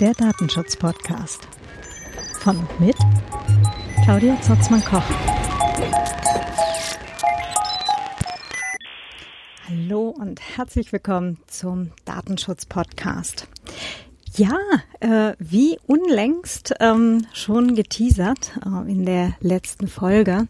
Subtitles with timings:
[0.00, 1.48] Der Datenschutz-Podcast.
[2.40, 2.96] Von und mit
[4.04, 5.02] Claudia Zotzmann-Koch.
[9.68, 13.48] Hallo und herzlich willkommen zum Datenschutz-Podcast.
[14.36, 14.56] Ja,
[15.00, 20.46] äh, wie unlängst ähm, schon geteasert äh, in der letzten Folge,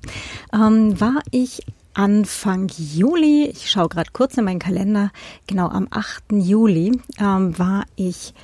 [0.52, 1.62] ähm, war ich
[1.94, 5.10] Anfang Juli, ich schaue gerade kurz in meinen Kalender,
[5.46, 6.32] genau am 8.
[6.32, 8.34] Juli ähm, war ich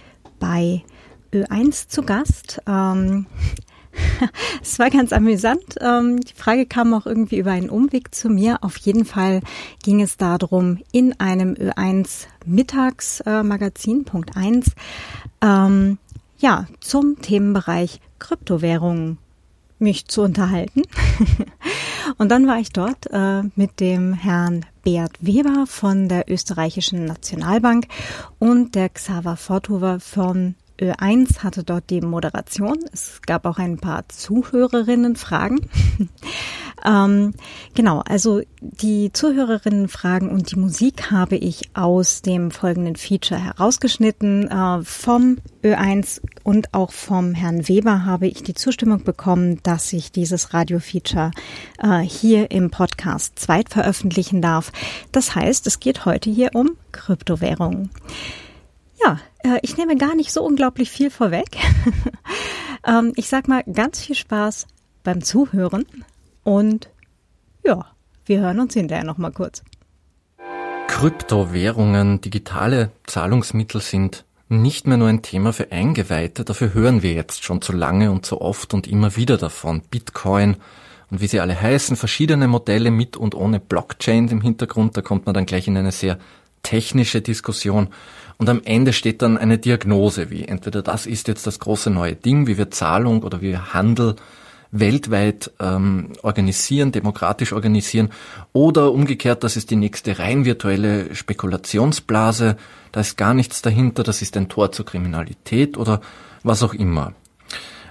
[0.40, 0.82] bei
[1.32, 2.60] Ö1 zu Gast.
[2.66, 3.26] Ähm,
[4.62, 5.76] es war ganz amüsant.
[5.80, 8.58] Ähm, die Frage kam auch irgendwie über einen Umweg zu mir.
[8.62, 9.40] Auf jeden Fall
[9.82, 14.72] ging es darum, in einem Ö1 Mittagsmagazin, Punkt 1,
[15.40, 15.98] ähm,
[16.38, 19.18] ja, zum Themenbereich Kryptowährungen
[19.78, 20.82] mich zu unterhalten.
[22.18, 27.86] Und dann war ich dort äh, mit dem Herrn Beat Weber von der österreichischen Nationalbank
[28.38, 32.78] und der Xaver Forthuber von Ö1 hatte dort die Moderation.
[32.92, 35.68] Es gab auch ein paar Zuhörerinnenfragen.
[36.84, 37.32] ähm,
[37.74, 44.48] genau, also die Zuhörerinnenfragen und die Musik habe ich aus dem folgenden Feature herausgeschnitten.
[44.48, 50.12] Äh, vom Ö1 und auch vom Herrn Weber habe ich die Zustimmung bekommen, dass ich
[50.12, 51.30] dieses Radio-Feature
[51.78, 54.70] äh, hier im Podcast zweit veröffentlichen darf.
[55.10, 57.90] Das heißt, es geht heute hier um Kryptowährungen.
[59.02, 61.56] Ja, äh, ich nehme gar nicht so unglaublich viel vorweg.
[62.86, 64.66] ähm, ich sag mal ganz viel Spaß
[65.02, 65.86] beim Zuhören
[66.44, 66.88] und
[67.64, 67.86] ja,
[68.26, 69.62] wir hören uns hinterher noch mal kurz.
[70.86, 77.42] Kryptowährungen, digitale Zahlungsmittel sind nicht mehr nur ein Thema für Eingeweihte, dafür hören wir jetzt
[77.42, 79.82] schon zu lange und so oft und immer wieder davon.
[79.90, 80.56] Bitcoin
[81.10, 85.26] und wie sie alle heißen, verschiedene Modelle mit und ohne Blockchain im Hintergrund, da kommt
[85.26, 86.18] man dann gleich in eine sehr
[86.62, 87.88] technische Diskussion
[88.38, 92.14] und am Ende steht dann eine Diagnose, wie entweder das ist jetzt das große neue
[92.14, 94.16] Ding, wie wir Zahlung oder wie wir Handel
[94.74, 98.10] weltweit ähm, organisieren, demokratisch organisieren,
[98.52, 102.56] oder umgekehrt, das ist die nächste rein virtuelle Spekulationsblase,
[102.92, 106.00] da ist gar nichts dahinter, das ist ein Tor zur Kriminalität oder
[106.42, 107.12] was auch immer.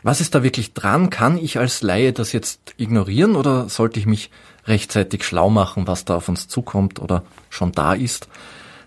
[0.03, 1.09] Was ist da wirklich dran?
[1.09, 4.29] Kann ich als Laie das jetzt ignorieren oder sollte ich mich
[4.67, 8.27] rechtzeitig schlau machen, was da auf uns zukommt oder schon da ist?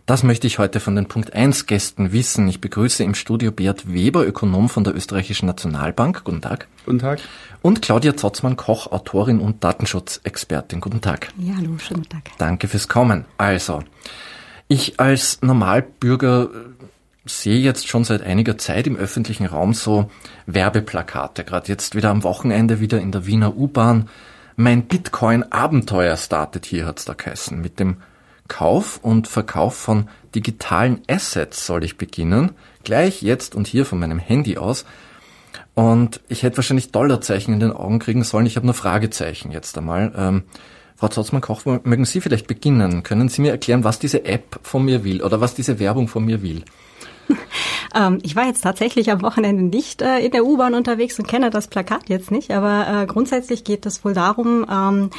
[0.06, 2.46] Das möchte ich heute von den Punkt 1 Gästen wissen.
[2.46, 6.22] Ich begrüße im Studio Beat Weber, Ökonom von der Österreichischen Nationalbank.
[6.22, 6.68] Guten Tag.
[6.84, 7.18] Guten Tag.
[7.66, 10.80] Und Claudia Zotzmann-Koch, Autorin und Datenschutzexpertin.
[10.80, 11.30] Guten Tag.
[11.36, 12.30] Ja, hallo, schönen Tag.
[12.38, 13.24] Danke fürs Kommen.
[13.38, 13.82] Also,
[14.68, 16.48] ich als Normalbürger äh,
[17.24, 20.08] sehe jetzt schon seit einiger Zeit im öffentlichen Raum so
[20.46, 21.42] Werbeplakate.
[21.42, 24.10] Gerade jetzt wieder am Wochenende wieder in der Wiener U-Bahn.
[24.54, 27.96] Mein Bitcoin-Abenteuer startet hier, hat's da geheißen, mit dem
[28.46, 32.52] Kauf und Verkauf von digitalen Assets soll ich beginnen.
[32.84, 34.84] Gleich jetzt und hier von meinem Handy aus.
[35.76, 38.46] Und ich hätte wahrscheinlich Dollarzeichen in den Augen kriegen sollen.
[38.46, 40.10] Ich habe nur Fragezeichen jetzt einmal.
[40.16, 40.44] Ähm,
[40.96, 43.02] Frau Zotzmann-Koch, mögen Sie vielleicht beginnen?
[43.02, 46.24] Können Sie mir erklären, was diese App von mir will oder was diese Werbung von
[46.24, 46.64] mir will?
[47.94, 51.48] Ähm, ich war jetzt tatsächlich am Wochenende nicht äh, in der U-Bahn unterwegs und kenne
[51.48, 55.10] das Plakat jetzt nicht, aber äh, grundsätzlich geht es wohl darum, ähm,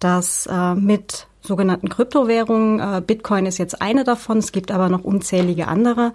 [0.00, 2.80] dass äh, mit sogenannten Kryptowährungen.
[2.80, 6.12] Äh, Bitcoin ist jetzt eine davon, es gibt aber noch unzählige andere,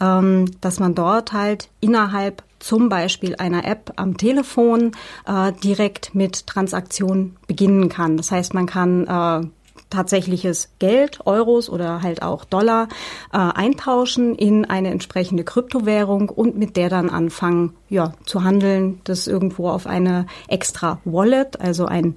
[0.00, 4.92] ähm, dass man dort halt innerhalb zum Beispiel einer App am Telefon
[5.26, 8.16] äh, direkt mit Transaktionen beginnen kann.
[8.16, 9.46] Das heißt, man kann äh,
[9.90, 12.88] tatsächliches Geld, Euros oder halt auch Dollar
[13.30, 19.70] eintauschen in eine entsprechende Kryptowährung und mit der dann anfangen, ja, zu handeln, das irgendwo
[19.70, 22.16] auf eine extra Wallet, also ein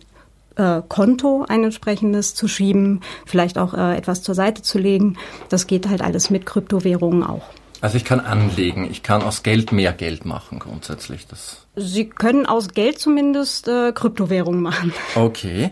[0.56, 5.17] äh, Konto ein entsprechendes zu schieben, vielleicht auch äh, etwas zur Seite zu legen.
[5.50, 7.44] Das geht halt alles mit Kryptowährungen auch.
[7.81, 11.25] Also ich kann anlegen, ich kann aus Geld mehr Geld machen grundsätzlich.
[11.25, 14.94] Das Sie können aus Geld zumindest äh, Kryptowährungen machen.
[15.16, 15.69] Okay.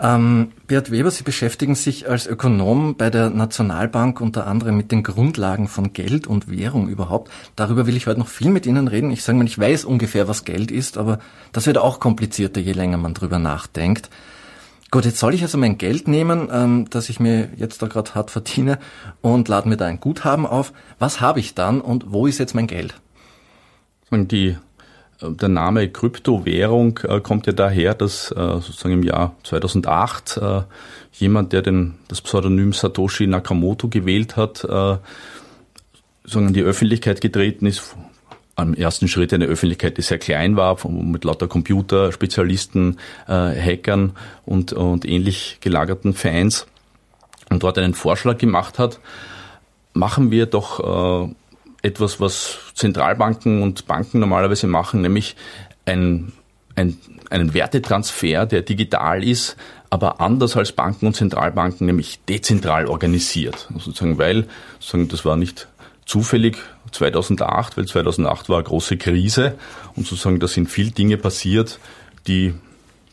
[0.00, 5.02] Ähm, Beat Weber, Sie beschäftigen sich als Ökonom bei der Nationalbank unter anderem mit den
[5.02, 7.30] Grundlagen von Geld und Währung überhaupt.
[7.56, 9.10] Darüber will ich heute noch viel mit Ihnen reden.
[9.10, 11.18] Ich sage mal, ich weiß ungefähr, was Geld ist, aber
[11.52, 14.08] das wird auch komplizierter, je länger man drüber nachdenkt.
[14.90, 18.14] Gut, jetzt soll ich also mein Geld nehmen, ähm, das ich mir jetzt da gerade
[18.14, 18.78] hart verdiene
[19.20, 20.72] und lade mir da ein Guthaben auf.
[20.98, 22.94] Was habe ich dann und wo ist jetzt mein Geld?
[24.10, 24.56] Die, äh,
[25.20, 30.62] der Name Kryptowährung äh, kommt ja daher, dass äh, sozusagen im Jahr 2008 äh,
[31.12, 37.96] jemand, der den, das Pseudonym Satoshi Nakamoto gewählt hat, sozusagen in die Öffentlichkeit getreten ist,
[38.54, 44.12] am ersten Schritt eine Öffentlichkeit, die sehr klein war, mit lauter Computerspezialisten, Hackern
[44.46, 46.68] und, und ähnlich gelagerten Fans.
[47.50, 49.00] und dort einen Vorschlag gemacht hat,
[49.94, 51.32] machen wir doch
[51.82, 55.36] etwas, was Zentralbanken und Banken normalerweise machen, nämlich
[55.86, 56.32] ein,
[56.74, 56.98] ein,
[57.30, 59.56] einen Wertetransfer, der digital ist,
[59.90, 63.68] aber anders als Banken und Zentralbanken, nämlich dezentral organisiert.
[63.78, 64.46] Sozusagen, weil
[64.80, 65.68] sozusagen, das war nicht
[66.04, 66.58] zufällig
[66.92, 69.54] 2008, weil 2008 war eine große Krise
[69.94, 71.78] und sozusagen da sind viele Dinge passiert,
[72.26, 72.54] die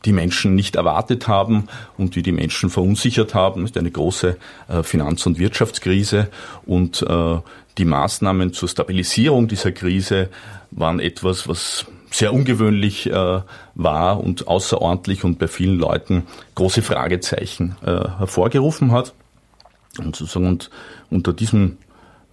[0.06, 1.68] die Menschen nicht erwartet haben
[1.98, 3.62] und die die Menschen verunsichert haben.
[3.62, 4.38] Das ist eine große
[4.68, 6.30] äh, Finanz- und Wirtschaftskrise
[6.66, 7.40] und äh,
[7.78, 10.30] die Maßnahmen zur Stabilisierung dieser Krise
[10.72, 13.42] waren etwas, was sehr ungewöhnlich äh,
[13.76, 16.24] war und außerordentlich und bei vielen Leuten
[16.56, 19.14] große Fragezeichen hervorgerufen hat.
[19.98, 20.70] Und sozusagen und
[21.10, 21.78] unter diesen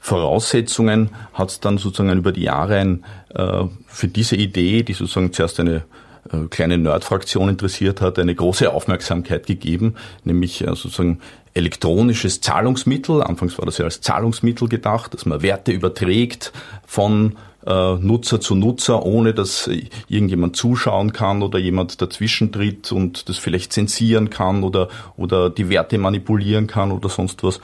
[0.02, 3.04] Voraussetzungen hat es dann sozusagen über die Jahre ein,
[3.36, 5.84] äh, für diese Idee, die sozusagen zuerst eine
[6.30, 11.20] äh, kleine Nerd-Fraktion interessiert hat, eine große Aufmerksamkeit gegeben, nämlich äh, sozusagen
[11.54, 13.22] elektronisches Zahlungsmittel.
[13.22, 16.52] Anfangs war das ja als Zahlungsmittel gedacht, dass man Werte überträgt
[16.86, 17.36] von
[17.66, 19.68] äh, Nutzer zu Nutzer, ohne dass
[20.08, 25.68] irgendjemand zuschauen kann oder jemand dazwischen tritt und das vielleicht zensieren kann oder, oder die
[25.68, 27.60] Werte manipulieren kann oder sonst was.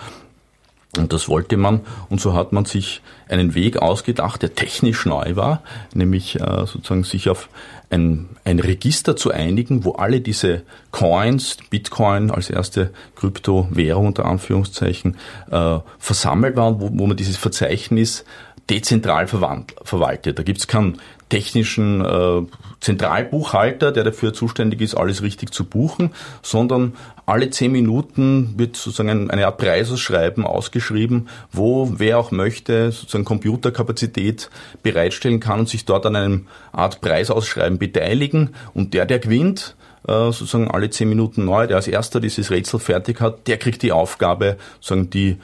[0.96, 5.36] Und das wollte man und so hat man sich einen Weg ausgedacht, der technisch neu
[5.36, 5.62] war,
[5.92, 7.50] nämlich äh, sozusagen sich auf
[7.90, 15.18] ein, ein Register zu einigen, wo alle diese Coins, Bitcoin als erste Kryptowährung unter Anführungszeichen,
[15.50, 18.24] äh, versammelt waren, wo, wo man dieses Verzeichnis
[18.70, 20.38] dezentral verwaltet.
[20.38, 20.98] Da gibt es keinen
[21.28, 22.42] technischen äh,
[22.80, 26.10] Zentralbuchhalter, der dafür zuständig ist, alles richtig zu buchen,
[26.42, 26.94] sondern
[27.28, 34.48] alle zehn Minuten wird sozusagen eine Art Preisausschreiben ausgeschrieben, wo wer auch möchte sozusagen Computerkapazität
[34.82, 38.54] bereitstellen kann und sich dort an einem Art Preisausschreiben beteiligen.
[38.72, 39.76] Und der, der gewinnt,
[40.06, 43.82] äh, sozusagen alle zehn Minuten neu, der als erster dieses Rätsel fertig hat, der kriegt
[43.82, 45.36] die Aufgabe, sozusagen die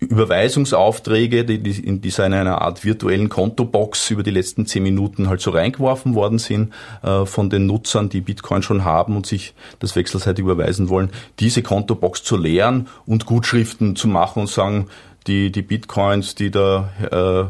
[0.00, 5.40] Überweisungsaufträge, die, die in dieser einer Art virtuellen Kontobox über die letzten zehn Minuten halt
[5.40, 9.96] so reingeworfen worden sind äh, von den Nutzern, die Bitcoin schon haben und sich das
[9.96, 14.88] wechselseitig überweisen wollen, diese Kontobox zu leeren und Gutschriften zu machen und sagen,
[15.26, 17.46] die, die Bitcoins, die da äh, äh,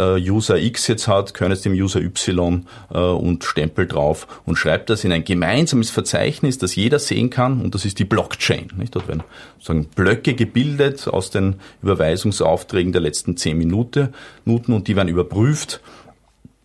[0.00, 4.90] User X jetzt hat, können es dem User Y äh, und Stempel drauf und schreibt
[4.90, 8.68] das in ein gemeinsames Verzeichnis, das jeder sehen kann und das ist die Blockchain.
[8.76, 8.94] Nicht?
[8.94, 9.22] Dort werden
[9.58, 14.08] sozusagen Blöcke gebildet aus den Überweisungsaufträgen der letzten zehn Minuten
[14.44, 15.80] und die werden überprüft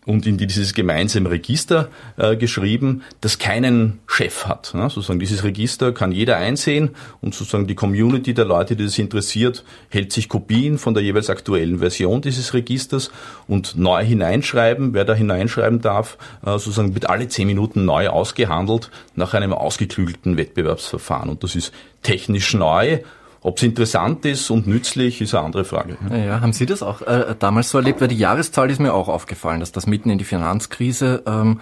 [0.09, 4.73] und in dieses gemeinsame Register äh, geschrieben, das keinen Chef hat.
[4.73, 4.89] Ne?
[4.89, 9.63] Sozusagen dieses Register kann jeder einsehen und sozusagen die Community der Leute, die das interessiert,
[9.89, 13.11] hält sich Kopien von der jeweils aktuellen Version dieses Registers
[13.47, 14.95] und neu hineinschreiben.
[14.95, 20.37] Wer da hineinschreiben darf, äh, sozusagen wird alle zehn Minuten neu ausgehandelt nach einem ausgeklügelten
[20.37, 21.29] Wettbewerbsverfahren.
[21.29, 21.71] Und das ist
[22.01, 23.01] technisch neu
[23.41, 25.97] ob es interessant ist und nützlich, ist eine andere Frage.
[26.11, 28.01] Ja, haben Sie das auch äh, damals so erlebt?
[28.01, 31.61] Weil die Jahreszahl ist mir auch aufgefallen, dass das mitten in die Finanzkrise ähm,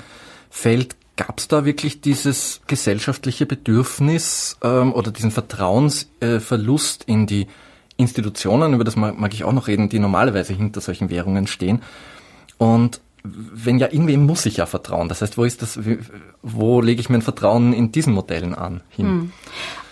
[0.49, 0.95] fällt.
[1.15, 7.47] Gab es da wirklich dieses gesellschaftliche Bedürfnis ähm, oder diesen Vertrauensverlust äh, in die
[7.97, 11.81] Institutionen, über das mag, mag ich auch noch reden, die normalerweise hinter solchen Währungen stehen?
[12.57, 15.09] Und wenn ja, irgendwem muss ich ja vertrauen.
[15.09, 15.79] Das heißt, wo ist das,
[16.41, 19.31] wo lege ich mein Vertrauen in diesen Modellen an hin?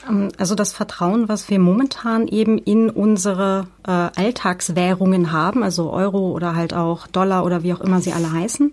[0.06, 0.22] Hm.
[0.22, 6.32] Ähm, also das Vertrauen, was wir momentan eben in unsere äh, Alltagswährungen haben, also Euro
[6.32, 8.72] oder halt auch Dollar oder wie auch immer sie alle heißen,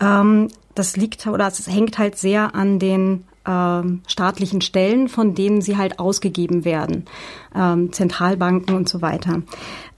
[0.00, 5.62] ähm, das liegt oder es hängt halt sehr an den ähm, staatlichen Stellen, von denen
[5.62, 7.06] sie halt ausgegeben werden,
[7.54, 9.42] ähm, Zentralbanken und so weiter.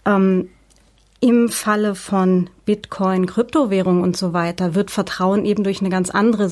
[0.05, 6.49] Im Falle von Bitcoin, Kryptowährung und so weiter wird Vertrauen eben durch eine ganz andere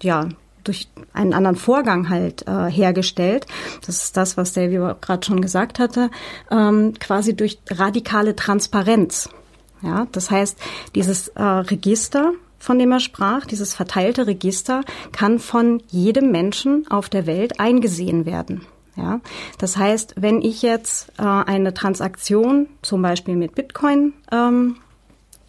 [0.00, 0.28] ja,
[0.68, 3.46] durch einen anderen Vorgang halt äh, hergestellt.
[3.86, 6.10] Das ist das, was Davy gerade schon gesagt hatte,
[6.50, 9.28] ähm, quasi durch radikale Transparenz.
[9.82, 10.58] Ja, das heißt,
[10.94, 14.82] dieses äh, Register, von dem er sprach, dieses verteilte Register,
[15.12, 18.66] kann von jedem Menschen auf der Welt eingesehen werden.
[18.96, 19.20] Ja,
[19.58, 24.76] das heißt, wenn ich jetzt äh, eine Transaktion zum Beispiel mit Bitcoin ähm,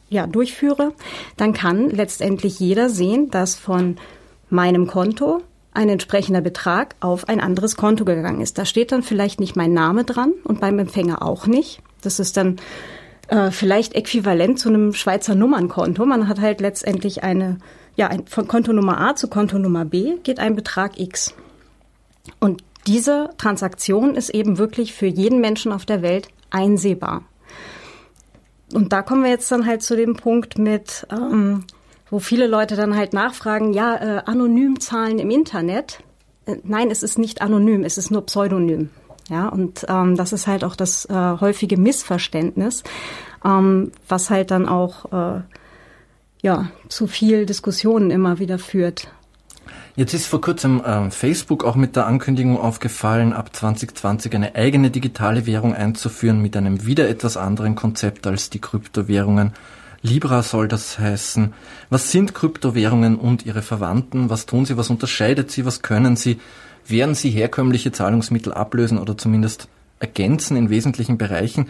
[0.10, 0.94] ja, durchführe,
[1.38, 3.98] dann kann letztendlich jeder sehen, dass von
[4.50, 5.42] meinem Konto
[5.74, 8.58] ein entsprechender Betrag auf ein anderes Konto gegangen ist.
[8.58, 11.82] Da steht dann vielleicht nicht mein Name dran und beim Empfänger auch nicht.
[12.02, 12.58] Das ist dann
[13.28, 16.06] äh, vielleicht äquivalent zu einem Schweizer Nummernkonto.
[16.06, 17.58] Man hat halt letztendlich eine,
[17.96, 21.36] ja, ein, von Konto Nummer A zu Konto Nummer B geht ein Betrag X.
[22.40, 27.24] Und diese Transaktion ist eben wirklich für jeden Menschen auf der Welt einsehbar.
[28.74, 31.66] Und da kommen wir jetzt dann halt zu dem Punkt mit, ähm,
[32.10, 36.00] wo viele Leute dann halt nachfragen, ja, äh, anonym zahlen im Internet.
[36.46, 38.90] Äh, nein, es ist nicht anonym, es ist nur Pseudonym.
[39.30, 42.84] Ja, und ähm, das ist halt auch das äh, häufige Missverständnis,
[43.44, 45.42] ähm, was halt dann auch äh,
[46.42, 49.10] ja zu viel Diskussionen immer wieder führt.
[49.98, 54.92] Jetzt ist vor kurzem äh, Facebook auch mit der Ankündigung aufgefallen, ab 2020 eine eigene
[54.92, 59.54] digitale Währung einzuführen mit einem wieder etwas anderen Konzept als die Kryptowährungen.
[60.02, 61.54] Libra soll das heißen.
[61.90, 64.30] Was sind Kryptowährungen und ihre Verwandten?
[64.30, 64.78] Was tun sie?
[64.78, 65.66] Was unterscheidet sie?
[65.66, 66.40] Was können sie?
[66.86, 69.68] Werden sie herkömmliche Zahlungsmittel ablösen oder zumindest
[70.00, 71.68] ergänzen in wesentlichen Bereichen?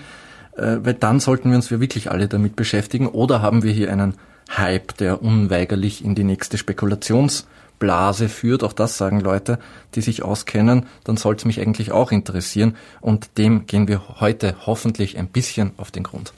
[0.56, 3.08] Äh, weil dann sollten wir uns wirklich alle damit beschäftigen.
[3.08, 4.16] Oder haben wir hier einen
[4.56, 8.64] Hype, der unweigerlich in die nächste Spekulationsblase führt?
[8.64, 9.60] Auch das sagen Leute,
[9.96, 10.86] die sich auskennen.
[11.04, 12.76] Dann sollte es mich eigentlich auch interessieren.
[13.00, 16.34] Und dem gehen wir heute hoffentlich ein bisschen auf den Grund.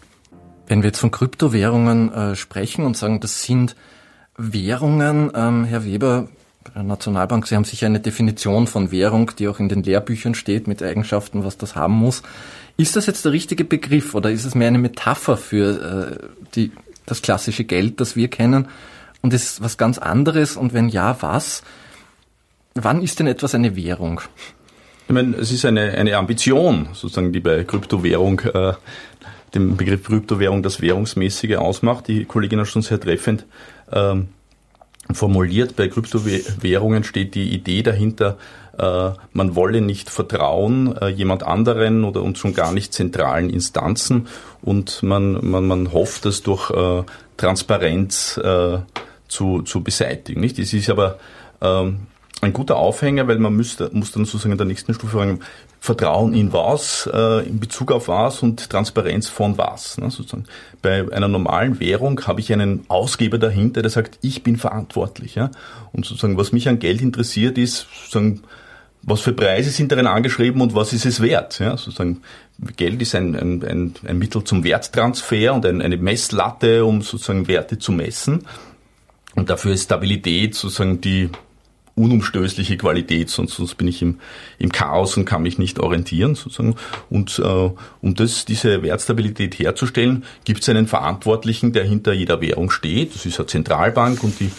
[0.70, 3.76] Wenn wir jetzt von Kryptowährungen äh, sprechen und sagen, das sind
[4.38, 6.30] Währungen, ähm, Herr Weber,
[6.64, 10.36] bei der Nationalbank, Sie haben sicher eine Definition von Währung, die auch in den Lehrbüchern
[10.36, 12.22] steht, mit Eigenschaften, was das haben muss.
[12.78, 16.72] Ist das jetzt der richtige Begriff oder ist es mehr eine Metapher für äh, die,
[17.08, 18.68] das klassische Geld, das wir kennen?
[19.22, 20.56] Und ist was ganz anderes?
[20.56, 21.64] Und wenn ja, was?
[22.76, 24.22] Wann ist denn etwas eine Währung?
[25.08, 28.74] Ich meine, es ist eine, eine Ambition, sozusagen, die bei Kryptowährung äh,
[29.54, 32.08] dem Begriff Kryptowährung das Währungsmäßige ausmacht.
[32.08, 33.46] Die Kollegin hat schon sehr treffend
[33.92, 34.30] ähm,
[35.12, 35.76] formuliert.
[35.76, 38.38] Bei Kryptowährungen steht die Idee dahinter,
[38.78, 44.28] äh, man wolle nicht vertrauen äh, jemand anderen oder und schon gar nicht zentralen Instanzen
[44.62, 47.04] und man, man, man hofft, das durch äh,
[47.38, 48.80] Transparenz äh,
[49.28, 50.40] zu, zu beseitigen.
[50.40, 50.60] Nicht?
[50.60, 51.20] Es ist aber
[51.62, 52.08] ähm,
[52.42, 55.40] ein guter Aufhänger, weil man müsste, muss dann sozusagen in der nächsten Stufe fragen,
[55.82, 59.98] Vertrauen in was, äh, in Bezug auf was und Transparenz von was.
[59.98, 60.46] Ne, sozusagen.
[60.82, 65.36] Bei einer normalen Währung habe ich einen Ausgeber dahinter, der sagt, ich bin verantwortlich.
[65.36, 65.52] Ja?
[65.94, 68.42] Und sozusagen, was mich an Geld interessiert, ist sozusagen,
[69.04, 71.60] was für Preise sind darin angeschrieben und was ist es wert?
[71.60, 71.78] Ja?
[71.78, 72.22] Sozusagen,
[72.76, 77.48] Geld ist ein, ein, ein, ein Mittel zum Werttransfer und ein, eine Messlatte, um sozusagen
[77.48, 78.46] Werte zu messen.
[79.36, 81.30] Und dafür ist Stabilität sozusagen die
[81.96, 84.20] unumstößliche Qualität, sonst, sonst bin ich im,
[84.58, 86.76] im Chaos und kann mich nicht orientieren sozusagen.
[87.10, 87.70] Und äh,
[88.02, 93.16] um das, diese Wertstabilität herzustellen, gibt es einen Verantwortlichen, der hinter jeder Währung steht.
[93.16, 94.52] Das ist eine Zentralbank und die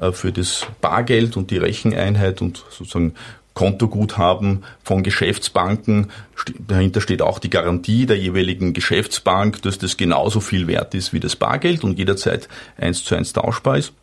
[0.00, 3.14] äh, für das Bargeld und die Recheneinheit und sozusagen
[3.54, 6.08] Kontoguthaben von Geschäftsbanken.
[6.58, 11.20] Dahinter steht auch die Garantie der jeweiligen Geschäftsbank, dass das genauso viel wert ist wie
[11.20, 13.94] das Bargeld und jederzeit eins zu eins tauschbar ist.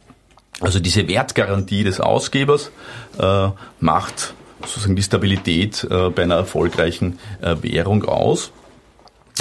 [0.63, 2.71] Also diese Wertgarantie des Ausgebers
[3.19, 3.49] äh,
[3.81, 8.51] macht sozusagen die Stabilität äh, bei einer erfolgreichen äh, Währung aus.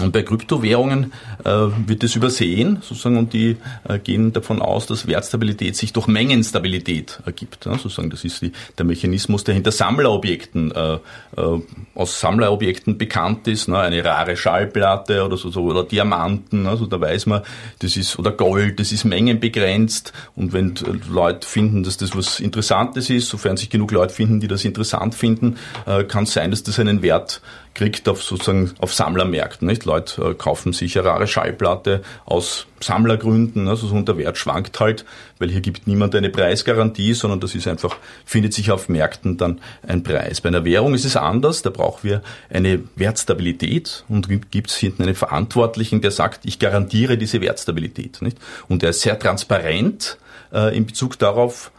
[0.01, 1.13] Und bei Kryptowährungen
[1.45, 6.07] äh, wird es übersehen, sozusagen, und die äh, gehen davon aus, dass Wertstabilität sich durch
[6.07, 7.67] Mengenstabilität ergibt.
[7.67, 10.99] Ja, sozusagen, das ist die, der Mechanismus, der hinter Sammlerobjekten, äh, äh,
[11.95, 13.69] aus Sammlerobjekten bekannt ist.
[13.69, 17.43] Ne, eine rare Schallplatte oder so, so oder Diamanten, also da weiß man,
[17.81, 20.15] das ist oder Gold, das ist mengenbegrenzt.
[20.35, 20.75] Und wenn
[21.11, 25.15] Leute finden, dass das was Interessantes ist, sofern sich genug Leute finden, die das interessant
[25.15, 27.43] finden, äh, kann es sein, dass das einen Wert
[27.75, 29.67] kriegt auf sozusagen auf Sammlermärkten.
[29.67, 29.85] Nicht?
[29.85, 35.05] Leute äh, kaufen sich eine rare Schallplatte aus Sammlergründen, also so der Wert schwankt halt,
[35.39, 39.61] weil hier gibt niemand eine Preisgarantie, sondern das ist einfach, findet sich auf Märkten dann
[39.87, 40.41] ein Preis.
[40.41, 45.03] Bei einer Währung ist es anders, da brauchen wir eine Wertstabilität und gibt es hinten
[45.05, 48.21] einen Verantwortlichen, der sagt, ich garantiere diese Wertstabilität.
[48.21, 48.39] Nicht?
[48.69, 50.19] Und der ist sehr transparent
[50.53, 51.71] äh, in Bezug darauf,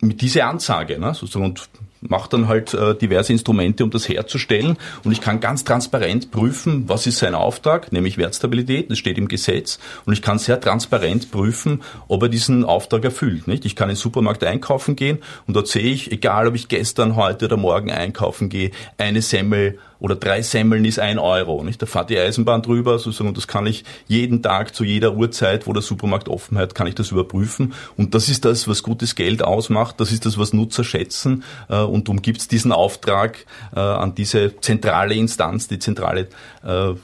[0.00, 1.68] mit dieser Ansage, ne, sozusagen, und
[2.00, 4.76] macht dann halt äh, diverse Instrumente, um das herzustellen.
[5.04, 9.28] Und ich kann ganz transparent prüfen, was ist sein Auftrag, nämlich Wertstabilität, das steht im
[9.28, 9.78] Gesetz.
[10.04, 13.48] Und ich kann sehr transparent prüfen, ob er diesen Auftrag erfüllt.
[13.48, 13.64] Nicht?
[13.64, 17.16] Ich kann in den Supermarkt einkaufen gehen und dort sehe ich, egal ob ich gestern,
[17.16, 21.62] heute oder morgen einkaufen gehe, eine Semmel oder drei Semmeln ist ein Euro.
[21.64, 21.82] Nicht?
[21.82, 25.66] Da fährt die Eisenbahn drüber sozusagen, und das kann ich jeden Tag zu jeder Uhrzeit,
[25.66, 27.74] wo der Supermarkt offen hat, kann ich das überprüfen.
[27.96, 30.00] Und das ist das, was gutes Geld ausmacht.
[30.00, 31.44] Das ist das, was Nutzer schätzen.
[31.68, 36.28] Äh, und darum gibt es diesen Auftrag äh, an diese zentrale Instanz, die zentrale
[36.64, 36.94] äh,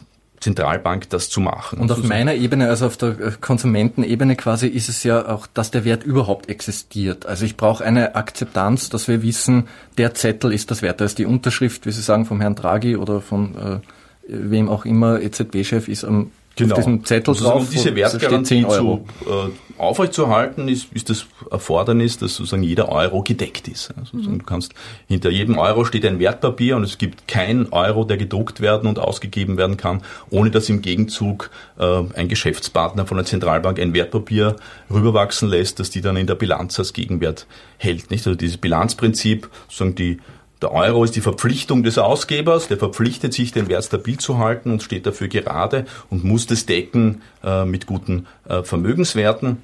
[0.45, 1.81] Zentralbank das zu machen.
[1.81, 5.87] Und auf meiner Ebene, also auf der Konsumentenebene quasi, ist es ja auch, dass der
[5.87, 7.25] Wert überhaupt existiert.
[7.25, 11.01] Also ich brauche eine Akzeptanz, dass wir wissen, der Zettel ist das Wert.
[11.01, 13.81] Da ist die Unterschrift, wie Sie sagen, vom Herrn Draghi oder von äh,
[14.29, 16.75] wem auch immer EZB-Chef ist am genau.
[16.75, 17.63] auf diesem Zettel drauf.
[17.63, 23.69] Um diese Wertgarantie zu, äh, aufrechtzuerhalten, ist, ist das Erfordernis, dass sozusagen jeder Euro gedeckt
[23.69, 23.93] ist.
[23.99, 24.39] Also mhm.
[24.39, 24.73] Du kannst,
[25.09, 28.99] hinter jedem Euro steht ein Wertpapier und es gibt kein Euro, der gedruckt werden und
[28.99, 34.57] ausgegeben werden kann, ohne dass im Gegenzug äh, ein Geschäftspartner von der Zentralbank ein Wertpapier
[34.91, 37.47] rüberwachsen lässt, dass die dann in der Bilanz als Gegenwert
[37.79, 38.11] hält.
[38.11, 38.27] Nicht?
[38.27, 40.19] Also dieses Bilanzprinzip, sozusagen die
[40.65, 44.71] Der Euro ist die Verpflichtung des Ausgebers, der verpflichtet sich, den Wert stabil zu halten
[44.71, 49.59] und steht dafür gerade und muss das decken äh, mit guten äh, Vermögenswerten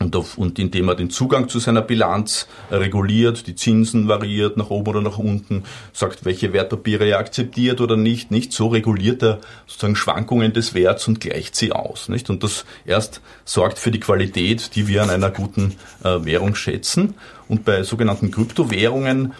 [0.00, 4.70] und, auf, und indem er den Zugang zu seiner Bilanz reguliert, die Zinsen variiert nach
[4.70, 9.38] oben oder nach unten, sagt, welche Wertpapiere er akzeptiert oder nicht, nicht so reguliert er
[9.68, 12.30] sozusagen Schwankungen des Werts und gleicht sie aus, nicht?
[12.30, 17.14] Und das erst sorgt für die Qualität, die wir an einer guten äh, Währung schätzen.
[17.46, 19.34] Und bei sogenannten Kryptowährungen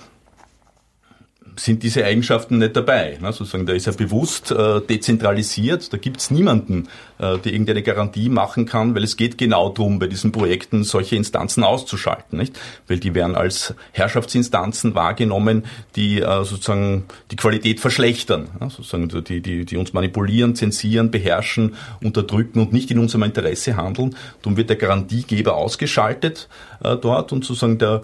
[1.57, 3.19] sind diese Eigenschaften nicht dabei.
[3.21, 3.33] Ne?
[3.33, 8.29] Sozusagen, da ist er bewusst äh, dezentralisiert, da gibt es niemanden, äh, der irgendeine Garantie
[8.29, 12.59] machen kann, weil es geht genau darum, bei diesen Projekten solche Instanzen auszuschalten, nicht?
[12.89, 15.65] Weil die werden als Herrschaftsinstanzen wahrgenommen,
[15.97, 18.71] die äh, sozusagen die Qualität verschlechtern, ne?
[18.71, 24.17] sozusagen die, die, die uns manipulieren, zensieren, beherrschen, unterdrücken und nicht in unserem Interesse handeln.
[24.43, 26.49] Darum wird der Garantiegeber ausgeschaltet
[26.83, 28.03] äh, dort und sozusagen der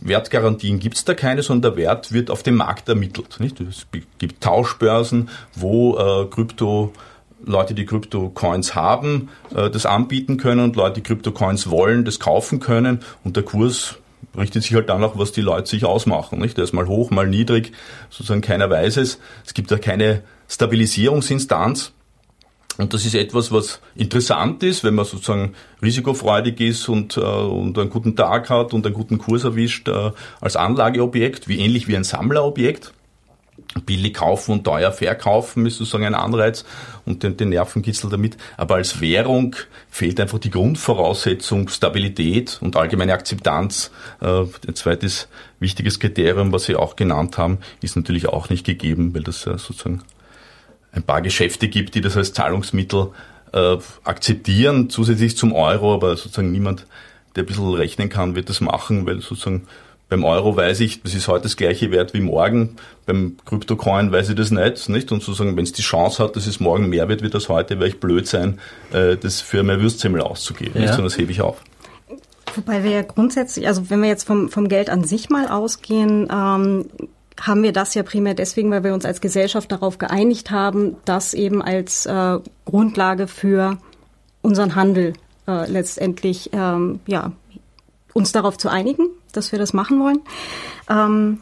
[0.00, 3.40] Wertgarantien gibt es da keine, sondern der Wert wird auf dem Markt ermittelt.
[3.40, 3.60] Nicht?
[3.60, 3.86] Es
[4.18, 6.92] gibt Tauschbörsen, wo äh, Krypto
[7.46, 12.60] Leute, die Krypto-Coins haben, äh, das anbieten können und Leute, die Krypto-Coins wollen, das kaufen
[12.60, 13.96] können und der Kurs
[14.36, 16.40] richtet sich halt danach, was die Leute sich ausmachen.
[16.40, 16.56] Nicht?
[16.56, 17.72] Der ist mal hoch, mal niedrig,
[18.10, 19.18] sozusagen keiner weiß es.
[19.44, 21.92] Es gibt da keine Stabilisierungsinstanz.
[22.76, 27.78] Und das ist etwas, was interessant ist, wenn man sozusagen risikofreudig ist und, äh, und
[27.78, 31.96] einen guten Tag hat und einen guten Kurs erwischt äh, als Anlageobjekt, wie ähnlich wie
[31.96, 32.92] ein Sammlerobjekt.
[33.86, 36.64] Billig kaufen und teuer verkaufen ist sozusagen ein Anreiz
[37.06, 38.36] und den, den Nervenkitzel damit.
[38.56, 39.56] Aber als Währung
[39.90, 43.90] fehlt einfach die Grundvoraussetzung Stabilität und allgemeine Akzeptanz.
[44.20, 45.28] Äh, ein zweites
[45.60, 49.58] wichtiges Kriterium, was Sie auch genannt haben, ist natürlich auch nicht gegeben, weil das ja
[49.58, 50.02] sozusagen
[50.94, 53.08] ein paar Geschäfte gibt, die das als Zahlungsmittel
[53.52, 56.86] äh, akzeptieren, zusätzlich zum Euro, aber sozusagen niemand,
[57.36, 59.66] der ein bisschen rechnen kann, wird das machen, weil sozusagen
[60.08, 62.76] beim Euro weiß ich, das ist heute das gleiche Wert wie morgen.
[63.06, 65.10] Beim Kryptocoin weiß ich das nicht, nicht?
[65.10, 67.80] Und sozusagen, wenn es die Chance hat, dass es morgen mehr wird, wie das heute,
[67.80, 68.60] werde ich blöd sein,
[68.92, 70.80] äh, das für mehr Würstsemmel auszugeben.
[70.80, 70.82] Ja.
[70.82, 70.98] Nicht?
[70.98, 71.62] Und das hebe ich auf.
[72.54, 76.28] Wobei wir ja grundsätzlich, also wenn wir jetzt vom, vom Geld an sich mal ausgehen,
[76.30, 76.84] ähm,
[77.40, 81.34] haben wir das ja primär deswegen, weil wir uns als Gesellschaft darauf geeinigt haben, das
[81.34, 83.78] eben als äh, Grundlage für
[84.42, 85.14] unseren Handel
[85.48, 87.32] äh, letztendlich ähm, ja
[88.12, 90.20] uns darauf zu einigen, dass wir das machen wollen.
[90.88, 91.40] Ähm,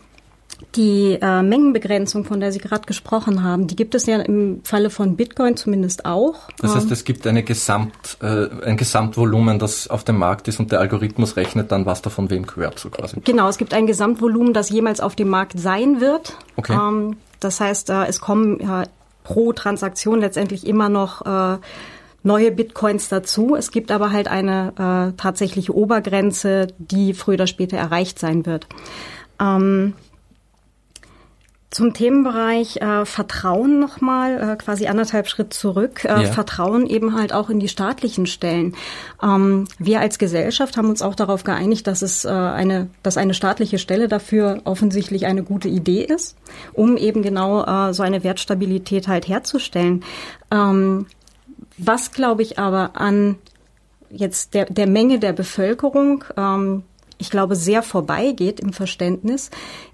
[0.75, 4.91] die äh, Mengenbegrenzung, von der Sie gerade gesprochen haben, die gibt es ja im Falle
[4.91, 6.49] von Bitcoin zumindest auch.
[6.59, 10.61] Das heißt, ähm, es gibt eine Gesamt, äh, ein Gesamtvolumen, das auf dem Markt ist
[10.61, 13.21] und der Algorithmus rechnet dann, was davon wem gehört, so quasi.
[13.25, 16.37] Genau, es gibt ein Gesamtvolumen, das jemals auf dem Markt sein wird.
[16.57, 16.75] Okay.
[16.75, 18.85] Ähm, das heißt, äh, es kommen ja,
[19.25, 21.59] pro Transaktion letztendlich immer noch äh,
[22.23, 23.57] neue Bitcoins dazu.
[23.57, 28.67] Es gibt aber halt eine äh, tatsächliche Obergrenze, die früher oder später erreicht sein wird.
[29.41, 29.95] Ähm,
[31.73, 36.05] zum Themenbereich äh, Vertrauen nochmal, äh, quasi anderthalb Schritt zurück.
[36.05, 36.25] Äh, ja.
[36.25, 38.77] Vertrauen eben halt auch in die staatlichen Stellen.
[39.23, 43.33] Ähm, wir als Gesellschaft haben uns auch darauf geeinigt, dass es äh, eine, dass eine
[43.33, 46.37] staatliche Stelle dafür offensichtlich eine gute Idee ist,
[46.75, 50.05] um eben genau äh, so eine Wertstabilität halt herzustellen.
[50.51, 51.07] Ähm,
[51.79, 53.37] was glaube ich aber an
[54.11, 56.83] jetzt der, der Menge der Bevölkerung ähm,
[57.23, 59.51] ich glaube, sehr vorbeigeht im Verständnis,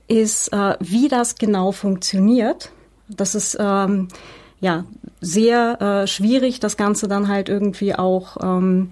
[0.08, 2.72] ist, äh, wie das genau funktioniert.
[3.08, 4.08] Das ist ähm,
[4.60, 4.84] ja
[5.20, 8.90] sehr äh, schwierig, das Ganze dann halt irgendwie auch ähm,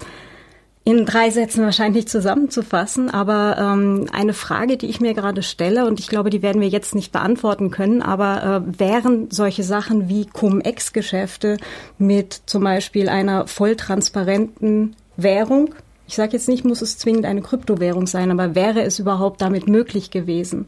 [0.84, 3.10] in drei Sätzen wahrscheinlich zusammenzufassen.
[3.10, 6.68] Aber ähm, eine Frage, die ich mir gerade stelle, und ich glaube, die werden wir
[6.68, 11.56] jetzt nicht beantworten können, aber äh, wären solche Sachen wie Cum-Ex-Geschäfte
[11.98, 15.74] mit zum Beispiel einer volltransparenten Währung,
[16.06, 19.68] ich sage jetzt nicht, muss es zwingend eine Kryptowährung sein, aber wäre es überhaupt damit
[19.68, 20.66] möglich gewesen?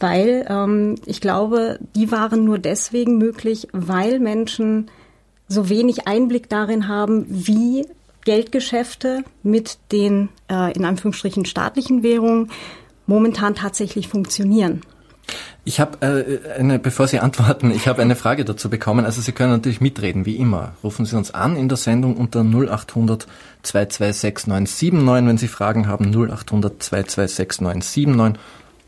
[0.00, 4.90] Weil ähm, ich glaube, die waren nur deswegen möglich, weil Menschen
[5.48, 7.86] so wenig Einblick darin haben, wie
[8.24, 12.50] Geldgeschäfte mit den äh, in Anführungsstrichen staatlichen Währungen
[13.06, 14.82] momentan tatsächlich funktionieren.
[15.68, 19.04] Ich habe äh, eine, bevor Sie antworten, ich habe eine Frage dazu bekommen.
[19.04, 20.74] Also Sie können natürlich mitreden, wie immer.
[20.84, 23.26] Rufen Sie uns an in der Sendung unter 0800
[23.62, 28.06] 226 wenn Sie Fragen haben, 0800 226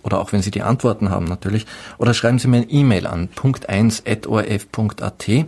[0.04, 1.66] oder auch wenn Sie die Antworten haben natürlich.
[1.98, 5.46] Oder schreiben Sie mir eine E-Mail an, punkt1.orf.at,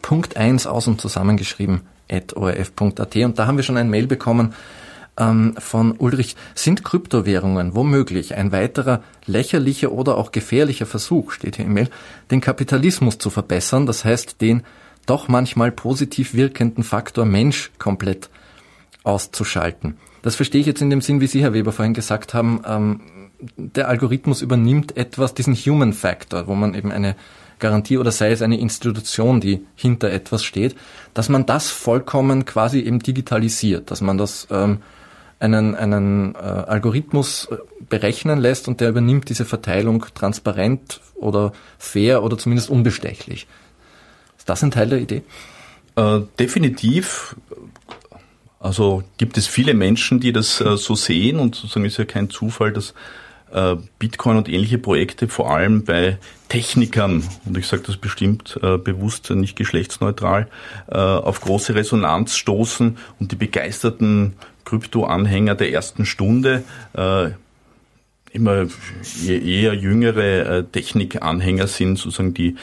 [0.00, 3.16] Punkt 1 aus und zusammengeschrieben at orf.at.
[3.16, 4.54] Und da haben wir schon ein Mail bekommen,
[5.18, 6.36] ähm, von Ulrich.
[6.54, 11.88] Sind Kryptowährungen womöglich ein weiterer lächerlicher oder auch gefährlicher Versuch, steht hier im Mail,
[12.30, 14.62] den Kapitalismus zu verbessern, das heißt den
[15.06, 18.30] doch manchmal positiv wirkenden Faktor Mensch komplett
[19.02, 19.96] auszuschalten?
[20.22, 23.00] Das verstehe ich jetzt in dem Sinn, wie Sie, Herr Weber, vorhin gesagt haben, ähm,
[23.56, 27.16] der Algorithmus übernimmt etwas, diesen Human Factor, wo man eben eine
[27.58, 30.74] Garantie oder sei es eine Institution, die hinter etwas steht,
[31.14, 34.78] dass man das vollkommen quasi eben digitalisiert, dass man das ähm,
[35.40, 37.56] einen, einen äh, Algorithmus äh,
[37.88, 43.46] berechnen lässt und der übernimmt diese Verteilung transparent oder fair oder zumindest unbestechlich.
[44.38, 45.22] Ist das ein Teil der Idee?
[45.96, 47.34] Äh, definitiv.
[48.60, 52.28] Also gibt es viele Menschen, die das äh, so sehen und sozusagen ist ja kein
[52.28, 52.94] Zufall, dass
[53.52, 58.76] äh, Bitcoin und ähnliche Projekte vor allem bei Technikern, und ich sage das bestimmt äh,
[58.76, 60.48] bewusst nicht geschlechtsneutral,
[60.90, 64.34] äh, auf große Resonanz stoßen und die begeisterten
[64.64, 67.30] Krypto-Anhänger der ersten Stunde äh,
[68.32, 68.66] immer
[69.26, 72.56] eher jüngere äh, Technikanhänger sind, sozusagen die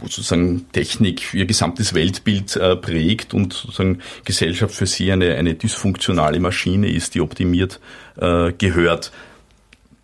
[0.00, 6.40] sozusagen Technik ihr gesamtes Weltbild äh, prägt und sozusagen Gesellschaft für sie eine, eine dysfunktionale
[6.40, 7.80] Maschine ist, die optimiert
[8.16, 9.12] äh, gehört.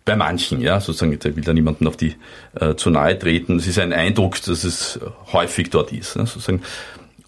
[0.05, 2.15] Bei manchen, ja, sozusagen, ich will da niemanden auf die
[2.59, 3.57] äh, zu nahe treten.
[3.57, 4.99] Es ist ein Eindruck, dass es
[5.33, 6.15] häufig dort ist.
[6.15, 6.61] Ne, sozusagen.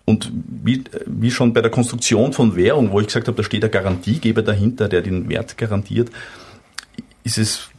[0.05, 0.31] Und
[0.63, 3.69] wie, wie schon bei der Konstruktion von Währung, wo ich gesagt habe, da steht der
[3.69, 6.11] Garantiegeber dahinter, der den Wert garantiert,
[7.23, 7.69] ist es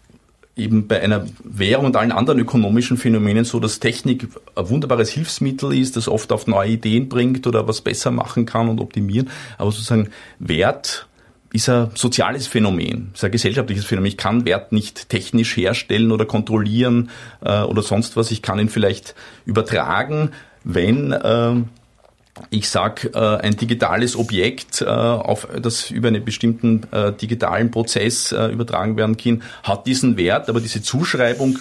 [0.58, 5.72] eben bei einer Währung und allen anderen ökonomischen Phänomenen so, dass Technik ein wunderbares Hilfsmittel
[5.72, 9.30] ist, das oft auf neue Ideen bringt oder was besser machen kann und optimieren.
[9.56, 11.06] Aber sozusagen Wert
[11.52, 14.08] ist ein soziales Phänomen, ist ein gesellschaftliches Phänomen.
[14.08, 17.10] Ich kann Wert nicht technisch herstellen oder kontrollieren
[17.42, 18.30] äh, oder sonst was.
[18.30, 19.14] Ich kann ihn vielleicht
[19.46, 20.32] übertragen,
[20.64, 21.54] wenn äh,
[22.50, 28.32] ich sage, äh, ein digitales Objekt, äh, auf das über einen bestimmten äh, digitalen Prozess
[28.32, 31.58] äh, übertragen werden kann, hat diesen Wert, aber diese Zuschreibung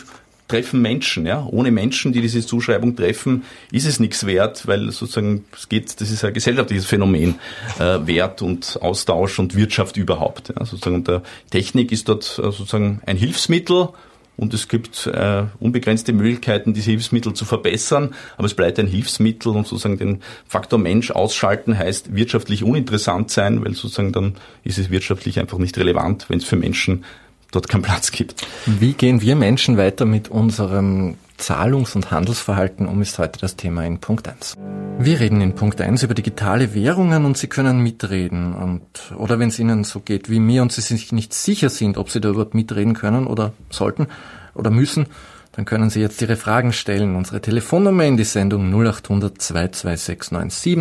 [0.48, 1.26] treffen Menschen.
[1.26, 1.46] Ja?
[1.50, 6.10] Ohne Menschen, die diese Zuschreibung treffen, ist es nichts wert, weil sozusagen es geht, das
[6.10, 7.36] ist ein gesellschaftliches Phänomen,
[7.80, 10.50] äh, Wert und Austausch und Wirtschaft überhaupt.
[10.50, 10.66] Ja?
[10.66, 13.90] Sozusagen und der Technik ist dort äh, sozusagen ein Hilfsmittel,
[14.38, 19.52] und es gibt äh, unbegrenzte Möglichkeiten, diese Hilfsmittel zu verbessern, aber es bleibt ein Hilfsmittel
[19.52, 24.92] und sozusagen den Faktor Mensch ausschalten heißt wirtschaftlich uninteressant sein, weil sozusagen dann ist es
[24.92, 27.04] wirtschaftlich einfach nicht relevant, wenn es für Menschen
[27.52, 28.46] dort keinen Platz gibt.
[28.66, 33.86] Wie gehen wir Menschen weiter mit unserem Zahlungs- und Handelsverhalten um, ist heute das Thema
[33.86, 34.56] in Punkt 1.
[35.00, 38.54] Wir reden in Punkt 1 über digitale Währungen und Sie können mitreden.
[38.54, 38.82] Und,
[39.16, 42.10] oder wenn es Ihnen so geht wie mir und Sie sich nicht sicher sind, ob
[42.10, 44.08] Sie da überhaupt mitreden können oder sollten
[44.56, 45.06] oder müssen,
[45.52, 47.16] dann können Sie jetzt Ihre Fragen stellen.
[47.16, 50.78] Unsere Telefonnummer in die Sendung 0800 226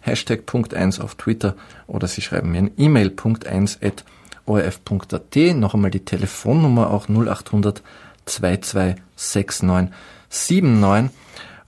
[0.00, 1.54] Hashtag Punkt 1 auf Twitter
[1.86, 4.04] oder Sie schreiben mir ein E-Mail Punkt 1 at
[4.50, 5.36] orf.at.
[5.54, 7.82] Noch einmal die Telefonnummer auch 0800
[8.26, 11.16] 226979.